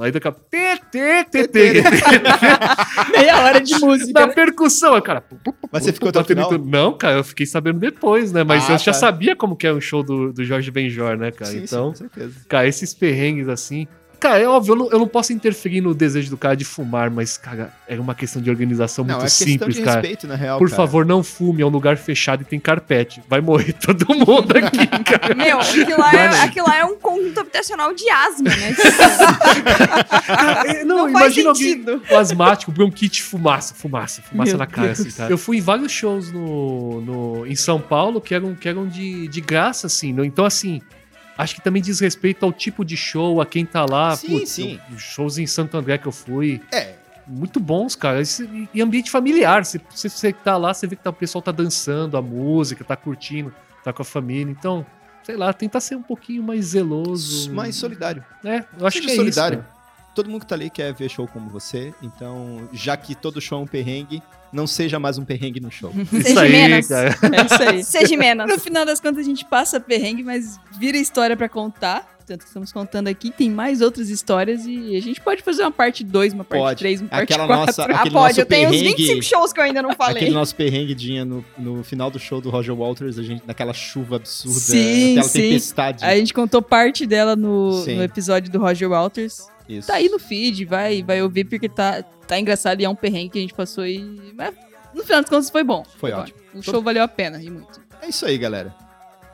[0.01, 0.49] Aí daqui a pouco.
[3.13, 4.21] Meia hora de música.
[4.21, 4.33] Na né?
[4.33, 5.23] percussão, cara.
[5.71, 6.51] Mas você ficou até final?
[6.59, 8.45] Não, cara, eu fiquei sabendo depois, né?
[8.45, 8.99] Mas Ah, eu já tá.
[8.99, 11.51] sabia como que é um show do, do Jorge Benjor, né, cara?
[11.51, 12.41] Sim, então, sim, com certeza.
[12.49, 13.87] cara, esses perrengues assim.
[14.21, 17.11] Cara, é óbvio, eu não, eu não posso interferir no desejo do cara de fumar,
[17.11, 20.01] mas, cara, é uma questão de organização Não, muito é simples, de cara.
[20.01, 20.77] respeito, na real, Por cara.
[20.77, 23.23] favor, não fume, é um lugar fechado e tem carpete.
[23.29, 25.35] Vai morrer todo mundo aqui, cara.
[25.35, 28.75] Meu, aquilo lá, é, aquilo lá é um conjunto habitacional de asma, né?
[30.27, 31.93] Cara, não, Não faz imagina sentido.
[31.93, 35.01] alguém o asmático, bronquite, fumaça, fumaça, fumaça Meu na cara, Deus.
[35.01, 35.31] assim, cara.
[35.33, 39.29] Eu fui em vários shows no, no, em São Paulo que eram, que eram de,
[39.29, 40.13] de graça, assim.
[40.13, 40.81] não- Então, assim,
[41.43, 44.17] acho que também diz respeito ao tipo de show, a quem tá lá.
[44.17, 44.81] Sim, sim.
[44.91, 46.95] eu- Os shows em Santo André que eu fui, É,
[47.27, 48.21] muito bons, cara.
[48.23, 49.65] E- E ambiente familiar.
[49.65, 52.85] Se se você tá lá, você vê que tá- o pessoal tá dançando a música,
[52.85, 53.53] tá curtindo,
[53.85, 54.51] tá com a família.
[54.51, 54.85] Então,
[55.23, 57.53] sei lá, tentar ser um pouquinho mais zeloso.
[57.53, 58.25] mais solidário.
[58.45, 59.59] É, eu acho Seja que é solidário.
[59.61, 59.69] isso.
[59.69, 59.80] cara.
[60.15, 63.59] Todo mundo que tá ali quer ver show como você, então, já que todo show
[63.61, 65.93] é um perrengue, não seja mais um perrengue no show.
[66.13, 66.89] Isso Seja aí, menos.
[66.89, 67.11] cara.
[67.33, 67.85] É isso aí.
[67.85, 68.49] Seja menos.
[68.49, 72.19] No final das contas, a gente passa perrengue, mas vira história pra contar.
[72.27, 75.73] Tanto que estamos contando aqui, tem mais outras histórias e a gente pode fazer uma
[75.73, 76.79] parte 2, uma parte Pode.
[76.79, 77.67] 3, uma parte Aquela 4.
[77.67, 78.11] nossa- Ah, pode.
[78.15, 80.17] nosso Eu tenho uns perrengue- 25 shows que eu ainda não falei.
[80.17, 83.73] Aquele nosso perrengue tinha no, no final do show do Roger Waters, a gente naquela
[83.73, 85.41] chuva absurda, Sim, aquela sim.
[85.41, 86.05] tempestade.
[86.05, 89.49] A gente contou parte dela no, no episódio do Roger Walters.
[89.71, 89.89] Isso.
[89.89, 93.31] Tá aí no feed, vai, vai ouvir porque tá, tá engraçado e é um perrengue
[93.31, 94.33] que a gente passou e.
[94.35, 94.55] Mas
[94.95, 95.85] no final das contas foi bom.
[95.99, 96.39] Foi ótimo.
[96.55, 97.81] O show valeu a pena e muito.
[98.03, 98.75] É isso aí, galera.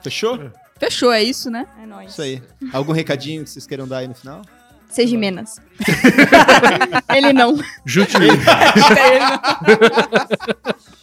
[0.03, 0.51] Fechou?
[0.79, 1.67] Fechou, é isso, né?
[1.83, 2.13] É nóis.
[2.13, 2.43] Isso aí.
[2.73, 4.43] Algum recadinho que vocês queiram dar aí no final?
[4.89, 5.57] Seja menos.
[7.15, 7.59] Ele não.
[7.85, 8.17] Junte,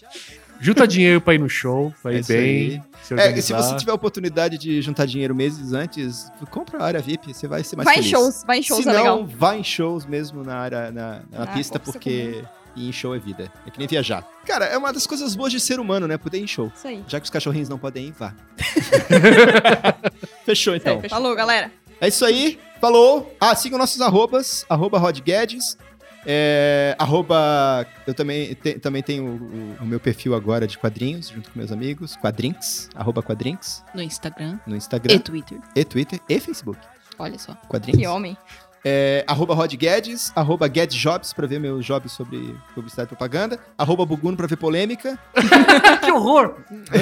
[0.64, 2.38] junta dinheiro pra ir no show, pra É bem.
[2.40, 2.82] aí.
[3.04, 6.86] Se É, e se você tiver a oportunidade de juntar dinheiro meses antes, compra a
[6.86, 8.10] área VIP, você vai ser mais Vai em feliz.
[8.12, 9.26] shows, vai em shows, se é não, legal.
[9.26, 12.44] vai em shows mesmo na área, na, na Ah, pista, porque
[12.76, 13.52] ir em show é vida.
[13.68, 14.26] É que nem viajar.
[14.46, 16.18] Cara, é uma das coisas boas de ser humano, né?
[16.18, 16.72] Poder ir em show.
[16.76, 17.04] Isso aí.
[17.08, 18.34] Já que os cachorrinhos não podem ir, vá.
[20.46, 21.00] Fechou, então.
[21.02, 21.18] fechou.
[21.18, 21.72] Falou, galera.
[22.02, 22.60] É isso aí.
[22.82, 23.34] Falou.
[23.40, 24.66] Ah, sigam nossos arrobas.
[24.70, 25.78] Arroba Rod Guedes.
[26.26, 27.86] É, arroba...
[28.08, 31.72] Eu também, te- também tenho o, o- meu perfil agora de quadrinhos, junto com meus
[31.72, 32.16] amigos.
[32.18, 32.90] Quadrinks.
[32.96, 33.84] Arroba Quadrinks.
[33.94, 35.16] No Instagram No Instagram.
[35.16, 35.60] e Twitter.
[35.76, 36.20] E Twitter.
[36.30, 36.80] E Facebook.
[37.20, 37.54] Olha só.
[37.68, 38.00] Quadrinhos.
[38.02, 38.38] Que homem.
[38.86, 43.58] É, arroba Rod Guedes, arroba Guedes Jobs pra ver meus jobs sobre publicidade e propaganda,
[43.78, 45.18] arroba Buguno pra ver polêmica,
[46.04, 46.58] Que horror!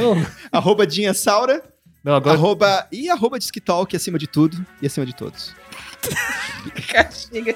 [0.51, 1.63] Arroba Dinha Saura,
[2.03, 5.55] não agora arroba, e arroba Disquitalk acima de tudo e acima de todos.
[7.33, 7.55] Chega.